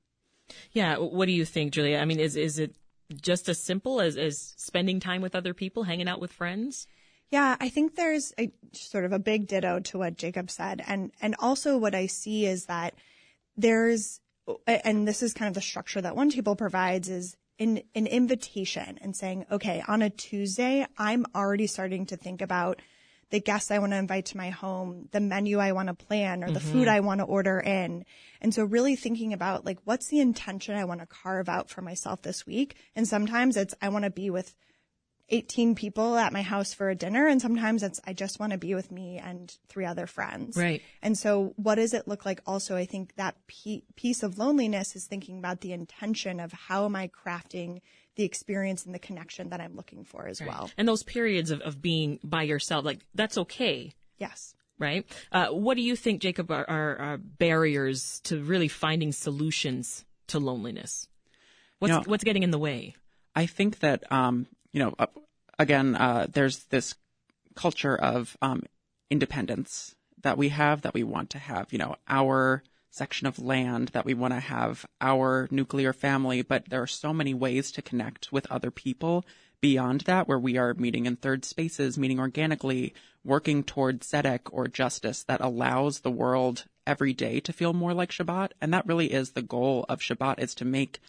Yeah. 0.72 0.98
What 0.98 1.24
do 1.24 1.32
you 1.32 1.46
think, 1.46 1.72
Julia? 1.72 1.98
I 1.98 2.04
mean, 2.04 2.20
is, 2.20 2.36
is 2.36 2.58
it 2.58 2.76
just 3.22 3.48
as 3.48 3.58
simple 3.58 4.00
as, 4.00 4.18
as 4.18 4.54
spending 4.58 5.00
time 5.00 5.22
with 5.22 5.34
other 5.34 5.54
people, 5.54 5.84
hanging 5.84 6.08
out 6.08 6.20
with 6.20 6.32
friends? 6.32 6.86
Yeah, 7.34 7.56
I 7.58 7.68
think 7.68 7.96
there's 7.96 8.32
a 8.38 8.52
sort 8.70 9.04
of 9.04 9.10
a 9.10 9.18
big 9.18 9.48
ditto 9.48 9.80
to 9.80 9.98
what 9.98 10.16
Jacob 10.16 10.52
said. 10.52 10.80
And, 10.86 11.10
and 11.20 11.34
also 11.40 11.76
what 11.76 11.92
I 11.92 12.06
see 12.06 12.46
is 12.46 12.66
that 12.66 12.94
there's, 13.56 14.20
and 14.68 15.08
this 15.08 15.20
is 15.20 15.34
kind 15.34 15.48
of 15.48 15.54
the 15.54 15.60
structure 15.60 16.00
that 16.00 16.14
OneTable 16.14 16.56
provides 16.56 17.08
is 17.08 17.36
an, 17.58 17.80
an 17.96 18.06
invitation 18.06 19.00
and 19.02 19.16
saying, 19.16 19.46
okay, 19.50 19.82
on 19.88 20.00
a 20.00 20.10
Tuesday, 20.10 20.86
I'm 20.96 21.26
already 21.34 21.66
starting 21.66 22.06
to 22.06 22.16
think 22.16 22.40
about 22.40 22.80
the 23.30 23.40
guests 23.40 23.72
I 23.72 23.80
want 23.80 23.90
to 23.94 23.98
invite 23.98 24.26
to 24.26 24.36
my 24.36 24.50
home, 24.50 25.08
the 25.10 25.18
menu 25.18 25.58
I 25.58 25.72
want 25.72 25.88
to 25.88 25.94
plan 25.94 26.44
or 26.44 26.52
the 26.52 26.60
mm-hmm. 26.60 26.70
food 26.70 26.86
I 26.86 27.00
want 27.00 27.18
to 27.18 27.24
order 27.24 27.58
in. 27.58 28.04
And 28.42 28.54
so 28.54 28.62
really 28.62 28.94
thinking 28.94 29.32
about 29.32 29.64
like, 29.64 29.78
what's 29.82 30.06
the 30.06 30.20
intention 30.20 30.76
I 30.76 30.84
want 30.84 31.00
to 31.00 31.06
carve 31.06 31.48
out 31.48 31.68
for 31.68 31.82
myself 31.82 32.22
this 32.22 32.46
week? 32.46 32.76
And 32.94 33.08
sometimes 33.08 33.56
it's, 33.56 33.74
I 33.82 33.88
want 33.88 34.04
to 34.04 34.10
be 34.12 34.30
with 34.30 34.54
18 35.34 35.74
people 35.74 36.16
at 36.16 36.32
my 36.32 36.42
house 36.42 36.72
for 36.72 36.88
a 36.88 36.94
dinner. 36.94 37.26
And 37.26 37.42
sometimes 37.42 37.82
it's, 37.82 38.00
I 38.06 38.12
just 38.12 38.38
want 38.38 38.52
to 38.52 38.58
be 38.58 38.74
with 38.74 38.92
me 38.92 39.18
and 39.18 39.52
three 39.68 39.84
other 39.84 40.06
friends. 40.06 40.56
Right. 40.56 40.80
And 41.02 41.18
so 41.18 41.54
what 41.56 41.74
does 41.74 41.92
it 41.92 42.06
look 42.06 42.24
like 42.24 42.40
also? 42.46 42.76
I 42.76 42.86
think 42.86 43.16
that 43.16 43.34
piece 43.96 44.22
of 44.22 44.38
loneliness 44.38 44.94
is 44.94 45.06
thinking 45.06 45.38
about 45.38 45.60
the 45.60 45.72
intention 45.72 46.38
of 46.38 46.52
how 46.52 46.84
am 46.84 46.94
I 46.94 47.08
crafting 47.08 47.80
the 48.14 48.22
experience 48.22 48.86
and 48.86 48.94
the 48.94 49.00
connection 49.00 49.48
that 49.48 49.60
I'm 49.60 49.74
looking 49.74 50.04
for 50.04 50.28
as 50.28 50.40
well. 50.40 50.70
And 50.78 50.86
those 50.86 51.02
periods 51.02 51.50
of, 51.50 51.60
of 51.62 51.82
being 51.82 52.20
by 52.22 52.44
yourself, 52.44 52.84
like 52.84 53.00
that's 53.12 53.36
okay. 53.38 53.92
Yes. 54.18 54.54
Right. 54.78 55.04
Uh, 55.32 55.48
what 55.48 55.76
do 55.76 55.82
you 55.82 55.96
think, 55.96 56.20
Jacob, 56.20 56.50
are, 56.50 56.68
are, 56.68 56.96
are, 56.96 57.16
barriers 57.16 58.20
to 58.24 58.42
really 58.42 58.68
finding 58.68 59.10
solutions 59.10 60.04
to 60.28 60.38
loneliness? 60.38 61.08
What's, 61.80 61.90
You 61.90 61.98
know, 61.98 62.04
what's 62.06 62.24
getting 62.24 62.44
in 62.44 62.50
the 62.50 62.58
way? 62.58 62.94
I 63.34 63.46
think 63.46 63.80
that 63.80 64.10
um, 64.12 64.46
you 64.74 64.80
know, 64.80 64.94
again, 65.58 65.96
uh, 65.96 66.26
there's 66.30 66.64
this 66.64 66.94
culture 67.54 67.96
of 67.96 68.36
um, 68.42 68.62
independence 69.10 69.94
that 70.22 70.38
we 70.38 70.48
have 70.48 70.82
that 70.82 70.94
we 70.94 71.04
want 71.04 71.30
to 71.30 71.38
have. 71.38 71.72
You 71.72 71.78
know, 71.78 71.96
our 72.08 72.62
section 72.90 73.26
of 73.26 73.38
land 73.38 73.88
that 73.88 74.04
we 74.04 74.14
want 74.14 74.32
to 74.32 74.40
have 74.40 74.86
our 75.00 75.48
nuclear 75.50 75.92
family, 75.92 76.42
but 76.42 76.68
there 76.68 76.82
are 76.82 76.86
so 76.86 77.12
many 77.12 77.34
ways 77.34 77.72
to 77.72 77.82
connect 77.82 78.32
with 78.32 78.50
other 78.50 78.70
people 78.70 79.24
beyond 79.60 80.02
that, 80.02 80.28
where 80.28 80.38
we 80.38 80.56
are 80.58 80.74
meeting 80.74 81.06
in 81.06 81.16
third 81.16 81.44
spaces, 81.44 81.98
meeting 81.98 82.20
organically, 82.20 82.94
working 83.24 83.64
toward 83.64 84.00
tzedek 84.00 84.40
or 84.52 84.68
justice 84.68 85.24
that 85.24 85.40
allows 85.40 86.00
the 86.00 86.10
world 86.10 86.66
every 86.86 87.12
day 87.14 87.40
to 87.40 87.52
feel 87.52 87.72
more 87.72 87.94
like 87.94 88.10
Shabbat. 88.10 88.50
And 88.60 88.72
that 88.74 88.86
really 88.86 89.12
is 89.12 89.30
the 89.30 89.42
goal 89.42 89.86
of 89.88 90.00
Shabbat 90.00 90.38
is 90.38 90.54
to 90.56 90.64
make 90.64 91.00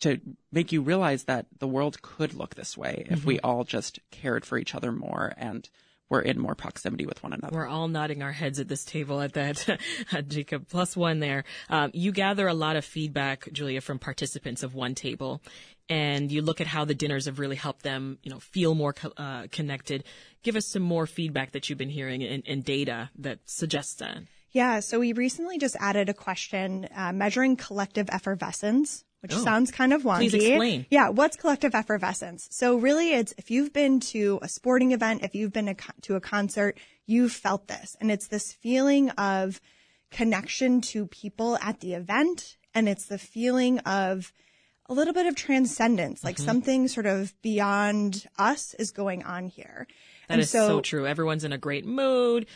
to 0.00 0.20
make 0.52 0.72
you 0.72 0.82
realize 0.82 1.24
that 1.24 1.46
the 1.58 1.66
world 1.66 2.02
could 2.02 2.34
look 2.34 2.54
this 2.54 2.76
way 2.76 3.06
if 3.10 3.24
we 3.24 3.40
all 3.40 3.64
just 3.64 4.00
cared 4.10 4.44
for 4.44 4.58
each 4.58 4.74
other 4.74 4.92
more 4.92 5.32
and 5.36 5.68
were 6.08 6.20
in 6.20 6.38
more 6.38 6.54
proximity 6.54 7.06
with 7.06 7.22
one 7.22 7.32
another. 7.32 7.56
We're 7.56 7.66
all 7.66 7.88
nodding 7.88 8.22
our 8.22 8.32
heads 8.32 8.60
at 8.60 8.68
this 8.68 8.84
table 8.84 9.20
at 9.20 9.32
that, 9.34 9.78
Jacob. 10.28 10.68
Plus 10.68 10.96
one 10.96 11.20
there. 11.20 11.44
Um, 11.68 11.90
you 11.94 12.12
gather 12.12 12.46
a 12.46 12.54
lot 12.54 12.76
of 12.76 12.84
feedback, 12.84 13.50
Julia, 13.52 13.80
from 13.80 13.98
participants 13.98 14.62
of 14.62 14.72
OneTable, 14.72 15.40
and 15.88 16.30
you 16.30 16.42
look 16.42 16.60
at 16.60 16.66
how 16.66 16.84
the 16.84 16.94
dinners 16.94 17.26
have 17.26 17.38
really 17.38 17.56
helped 17.56 17.82
them, 17.82 18.18
you 18.22 18.30
know, 18.30 18.38
feel 18.38 18.74
more 18.74 18.92
co- 18.92 19.12
uh, 19.16 19.46
connected. 19.50 20.04
Give 20.42 20.56
us 20.56 20.66
some 20.66 20.82
more 20.82 21.06
feedback 21.06 21.52
that 21.52 21.68
you've 21.68 21.78
been 21.78 21.90
hearing 21.90 22.22
and, 22.22 22.42
and 22.46 22.64
data 22.64 23.10
that 23.18 23.40
suggests 23.44 23.94
that. 23.94 24.18
Yeah. 24.52 24.80
So 24.80 25.00
we 25.00 25.12
recently 25.12 25.58
just 25.58 25.76
added 25.78 26.08
a 26.08 26.14
question 26.14 26.88
uh, 26.96 27.12
measuring 27.12 27.56
collective 27.56 28.08
effervescence, 28.10 29.04
which 29.20 29.32
Oh. 29.34 29.42
sounds 29.42 29.70
kind 29.70 29.92
of 29.92 30.02
wonky. 30.02 30.30
Please 30.30 30.34
explain. 30.34 30.86
Yeah. 30.90 31.08
What's 31.08 31.36
collective 31.36 31.74
effervescence? 31.74 32.48
So 32.50 32.76
really 32.76 33.12
it's 33.14 33.34
if 33.38 33.50
you've 33.50 33.72
been 33.72 33.98
to 34.00 34.38
a 34.42 34.48
sporting 34.48 34.92
event, 34.92 35.22
if 35.22 35.34
you've 35.34 35.52
been 35.52 35.68
a 35.68 35.74
to 36.02 36.14
a 36.16 36.20
concert, 36.20 36.78
you've 37.06 37.32
felt 37.32 37.66
this. 37.68 37.96
And 38.00 38.10
it's 38.10 38.28
this 38.28 38.52
feeling 38.52 39.10
of 39.10 39.60
connection 40.10 40.80
to 40.80 41.06
people 41.06 41.56
at 41.58 41.80
the 41.80 41.94
event. 41.94 42.56
And 42.74 42.88
it's 42.88 43.06
the 43.06 43.18
feeling 43.18 43.78
of 43.80 44.32
a 44.88 44.94
little 44.94 45.14
bit 45.14 45.26
of 45.26 45.34
transcendence, 45.34 46.22
like 46.22 46.36
Mm-hmm. 46.36 46.44
something 46.44 46.88
sort 46.88 47.06
of 47.06 47.34
beyond 47.42 48.26
us 48.38 48.74
is 48.74 48.92
going 48.92 49.24
on 49.24 49.48
here. 49.48 49.86
That 50.28 50.34
and 50.34 50.40
is 50.42 50.50
so, 50.50 50.80
true. 50.80 51.06
Everyone's 51.06 51.42
in 51.44 51.52
a 51.52 51.58
great 51.58 51.84
mood. 51.86 52.46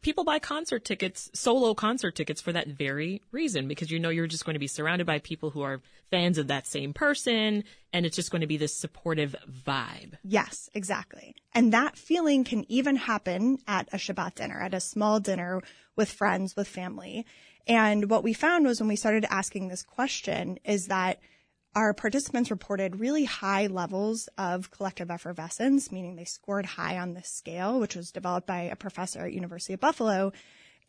People 0.00 0.24
buy 0.24 0.38
concert 0.38 0.84
tickets, 0.84 1.30
solo 1.34 1.74
concert 1.74 2.14
tickets 2.14 2.40
for 2.40 2.52
that 2.52 2.68
very 2.68 3.20
reason, 3.32 3.66
because 3.66 3.90
you 3.90 3.98
know 3.98 4.10
you're 4.10 4.26
just 4.26 4.44
going 4.44 4.54
to 4.54 4.60
be 4.60 4.66
surrounded 4.68 5.06
by 5.06 5.18
people 5.18 5.50
who 5.50 5.62
are 5.62 5.80
fans 6.10 6.38
of 6.38 6.46
that 6.46 6.66
same 6.66 6.92
person, 6.92 7.64
and 7.92 8.06
it's 8.06 8.16
just 8.16 8.30
going 8.30 8.40
to 8.40 8.46
be 8.46 8.56
this 8.56 8.74
supportive 8.74 9.34
vibe. 9.66 10.14
Yes, 10.22 10.70
exactly. 10.72 11.34
And 11.52 11.72
that 11.72 11.96
feeling 11.96 12.44
can 12.44 12.64
even 12.70 12.96
happen 12.96 13.58
at 13.66 13.88
a 13.92 13.96
Shabbat 13.96 14.36
dinner, 14.36 14.60
at 14.60 14.74
a 14.74 14.80
small 14.80 15.20
dinner 15.20 15.62
with 15.96 16.12
friends, 16.12 16.54
with 16.54 16.68
family. 16.68 17.26
And 17.66 18.08
what 18.08 18.22
we 18.22 18.32
found 18.32 18.66
was 18.66 18.80
when 18.80 18.88
we 18.88 18.96
started 18.96 19.26
asking 19.28 19.68
this 19.68 19.82
question 19.82 20.58
is 20.64 20.86
that 20.86 21.18
our 21.78 21.94
participants 21.94 22.50
reported 22.50 22.98
really 22.98 23.24
high 23.24 23.68
levels 23.68 24.28
of 24.36 24.68
collective 24.72 25.12
effervescence, 25.12 25.92
meaning 25.92 26.16
they 26.16 26.24
scored 26.24 26.66
high 26.66 26.98
on 26.98 27.14
this 27.14 27.28
scale, 27.28 27.78
which 27.78 27.94
was 27.94 28.10
developed 28.10 28.48
by 28.48 28.62
a 28.62 28.74
professor 28.74 29.20
at 29.20 29.32
University 29.32 29.74
of 29.74 29.80
Buffalo. 29.80 30.32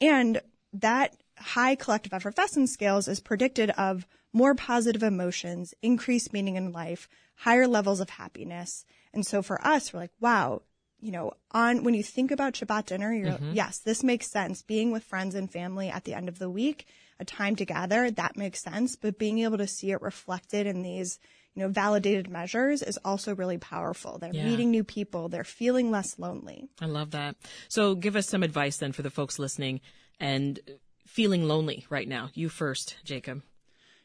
And 0.02 0.42
that 0.74 1.16
high 1.38 1.76
collective 1.76 2.12
effervescence 2.12 2.72
scales 2.74 3.08
is 3.08 3.20
predicted 3.20 3.70
of 3.72 4.08
more 4.34 4.56
positive 4.56 5.04
emotions, 5.04 5.76
increased 5.84 6.34
meaning 6.34 6.56
in 6.56 6.72
life, 6.72 7.08
higher 7.36 7.68
levels 7.68 8.00
of 8.00 8.10
happiness. 8.10 8.84
And 9.14 9.24
so 9.24 9.44
for 9.44 9.64
us, 9.64 9.94
we're 9.94 10.00
like, 10.00 10.14
wow, 10.20 10.64
you 11.00 11.12
know, 11.12 11.34
on 11.52 11.84
when 11.84 11.94
you 11.94 12.02
think 12.02 12.32
about 12.32 12.54
Shabbat 12.54 12.88
dinner, 12.88 13.14
you're 13.14 13.34
mm-hmm. 13.34 13.52
yes, 13.54 13.78
this 13.78 14.04
makes 14.04 14.26
sense. 14.26 14.64
Being 14.64 14.92
with 14.92 15.04
friends 15.04 15.36
and 15.36 15.52
family 15.52 15.90
at 15.90 16.06
the 16.06 16.16
end 16.16 16.30
of 16.30 16.40
the 16.40 16.50
week, 16.50 16.88
a 17.20 17.26
time 17.26 17.56
to 17.58 17.66
gather, 17.66 18.10
that 18.12 18.38
makes 18.38 18.62
sense. 18.62 18.96
But 18.96 19.20
being 19.20 19.40
able 19.40 19.58
to 19.58 19.68
see 19.68 19.92
it 19.92 20.02
reflected 20.02 20.66
in 20.68 20.82
these, 20.82 21.20
you 21.54 21.62
know, 21.62 21.70
validated 21.70 22.30
measures 22.30 22.82
is 22.82 22.98
also 23.04 23.36
really 23.36 23.58
powerful. 23.58 24.18
They're 24.18 24.34
Yeah. 24.34 24.46
meeting 24.46 24.72
new 24.72 24.84
people, 24.84 25.30
they're 25.30 25.44
feeling 25.44 25.92
less 25.92 26.18
lonely. 26.18 26.70
I 26.80 26.86
love 26.86 27.12
that. 27.12 27.36
So 27.68 27.96
give 27.96 28.16
us 28.16 28.28
some 28.28 28.44
advice 28.44 28.78
then 28.78 28.94
for 28.94 29.02
the 29.02 29.10
folks 29.10 29.40
listening 29.40 29.82
and 30.20 30.60
feeling 31.06 31.48
lonely 31.48 31.86
right 31.90 32.08
now. 32.08 32.30
You 32.34 32.50
first, 32.50 32.98
Jacob. 33.04 33.44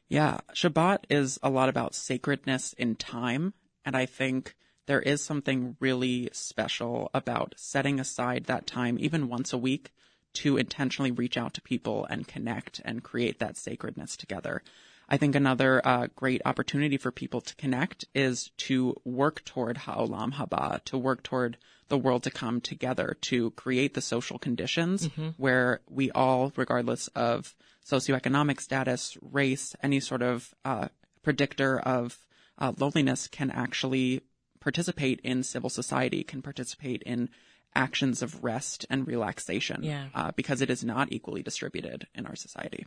Yeah, 0.09 0.41
Shabbat 0.53 1.05
is 1.09 1.39
a 1.43 1.51
lot 1.51 1.69
about 1.69 1.95
sacredness 1.95 2.73
in 2.75 2.97
time. 2.97 3.55
And 3.85 3.97
I 3.97 4.07
think 4.07 4.55
there 4.87 5.01
is 5.01 5.23
something 5.23 5.77
really 5.81 6.29
special 6.33 7.11
about 7.15 7.55
setting 7.57 7.99
aside 8.01 8.45
that 8.45 8.67
time, 8.67 8.99
even 8.99 9.29
once 9.29 9.53
a 9.53 9.59
week, 9.59 9.93
to 10.35 10.57
intentionally 10.57 11.11
reach 11.11 11.37
out 11.37 11.55
to 11.55 11.63
people 11.63 12.07
and 12.11 12.29
connect 12.29 12.81
and 12.85 13.03
create 13.03 13.39
that 13.39 13.57
sacredness 13.57 14.17
together. 14.17 14.63
I 15.09 15.17
think 15.19 15.35
another 15.35 15.87
uh, 15.87 16.09
great 16.15 16.43
opportunity 16.45 16.97
for 16.97 17.11
people 17.11 17.41
to 17.43 17.55
connect 17.57 18.07
is 18.15 18.51
to 18.59 18.97
work 19.05 19.45
toward 19.45 19.77
Ha'olam 19.77 20.33
Haba, 20.33 20.83
to 20.85 20.97
work 20.97 21.23
toward 21.23 21.59
the 21.89 21.99
world 21.99 22.23
to 22.23 22.31
come 22.31 22.61
together, 22.63 23.17
to 23.23 23.51
create 23.51 23.93
the 23.93 24.01
social 24.01 24.39
conditions 24.39 25.07
where 25.37 25.81
we 25.89 26.11
all, 26.13 26.53
regardless 26.57 27.09
of 27.09 27.55
socioeconomic 27.87 28.61
status, 28.61 29.19
race, 29.21 29.77
any 29.83 30.01
sort 30.01 30.23
of 30.23 30.55
uh, 30.65 30.89
predictor 31.23 31.79
of 31.79 32.19
uh, 32.59 32.73
loneliness, 32.79 33.29
can 33.29 33.51
actually 33.51 34.23
participate 34.61 35.21
in 35.23 35.43
civil 35.43 35.69
society, 35.69 36.25
can 36.25 36.41
participate 36.41 37.03
in 37.03 37.29
actions 37.77 38.23
of 38.23 38.43
rest 38.45 38.87
and 38.91 39.07
relaxation, 39.07 39.83
Yeah. 39.83 40.07
uh, 40.15 40.33
because 40.33 40.61
it 40.61 40.71
is 40.71 40.85
not 40.85 41.13
equally 41.13 41.43
distributed 41.43 42.07
in 42.15 42.27
our 42.27 42.37
society. 42.37 42.87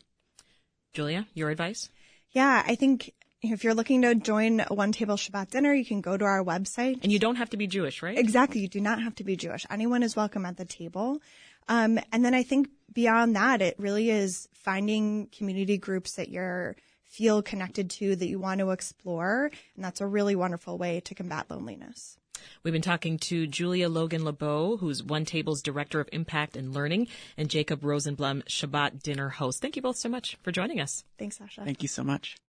Julia, 0.93 1.28
your 1.34 1.50
advice? 1.50 1.89
Yeah, 2.32 2.63
I 2.65 2.76
think 2.76 3.13
if 3.41 3.63
you're 3.63 3.73
looking 3.76 4.02
to 4.02 4.15
join 4.15 4.62
a 4.62 4.65
OneTable 4.67 5.17
Shabbat 5.17 5.50
dinner, 5.52 5.73
you 5.73 5.86
can 5.86 6.02
go 6.02 6.17
to 6.17 6.26
our 6.26 6.43
website. 6.43 7.00
And 7.04 7.12
you 7.12 7.19
don't 7.19 7.36
have 7.36 7.52
to 7.52 7.58
be 7.58 7.67
Jewish, 7.67 8.02
right? 8.02 8.17
Exactly. 8.17 8.62
You 8.62 8.67
do 8.67 8.82
not 8.82 9.02
have 9.02 9.15
to 9.15 9.23
be 9.23 9.36
Jewish. 9.36 9.65
Anyone 9.69 10.04
is 10.04 10.15
welcome 10.15 10.45
at 10.45 10.58
the 10.58 10.65
table. 10.65 11.21
Um, 11.67 12.00
and 12.12 12.23
then 12.26 12.34
I 12.34 12.43
think 12.43 12.69
beyond 12.93 13.36
that, 13.36 13.62
it 13.62 13.76
really 13.78 14.10
is 14.10 14.47
finding 14.54 15.28
community 15.28 15.78
groups 15.78 16.13
that 16.13 16.30
you're 16.30 16.76
feel 17.04 17.41
connected 17.41 17.89
to 17.89 18.15
that 18.15 18.28
you 18.28 18.38
want 18.39 18.60
to 18.60 18.71
explore. 18.71 19.50
And 19.76 19.84
that's 19.86 20.02
a 20.02 20.06
really 20.08 20.36
wonderful 20.36 20.78
way 20.78 21.00
to 21.02 21.15
combat 21.15 21.50
loneliness. 21.50 22.17
We've 22.63 22.73
been 22.73 22.82
talking 22.82 23.17
to 23.19 23.47
Julia 23.47 23.89
Logan 23.89 24.21
Labow, 24.21 24.80
who's 24.80 25.02
OneTable's 25.02 25.62
Director 25.62 26.00
of 26.00 26.10
Impact 26.12 26.56
and 26.56 26.73
Learning, 26.73 27.08
and 27.38 27.50
Jacob 27.50 27.82
Rosenblum, 27.82 28.43
Shabbat 28.45 29.04
dinner 29.04 29.30
host. 29.30 29.62
Thank 29.62 29.76
you 29.76 29.82
both 29.82 29.97
so 29.97 30.10
much 30.10 30.38
for 30.43 30.52
joining 30.52 30.80
us. 30.80 31.04
Thanks, 31.17 31.38
Sasha. 31.38 31.63
Thank 31.63 31.82
you 31.82 31.89
so 31.89 32.04
much. 32.04 32.38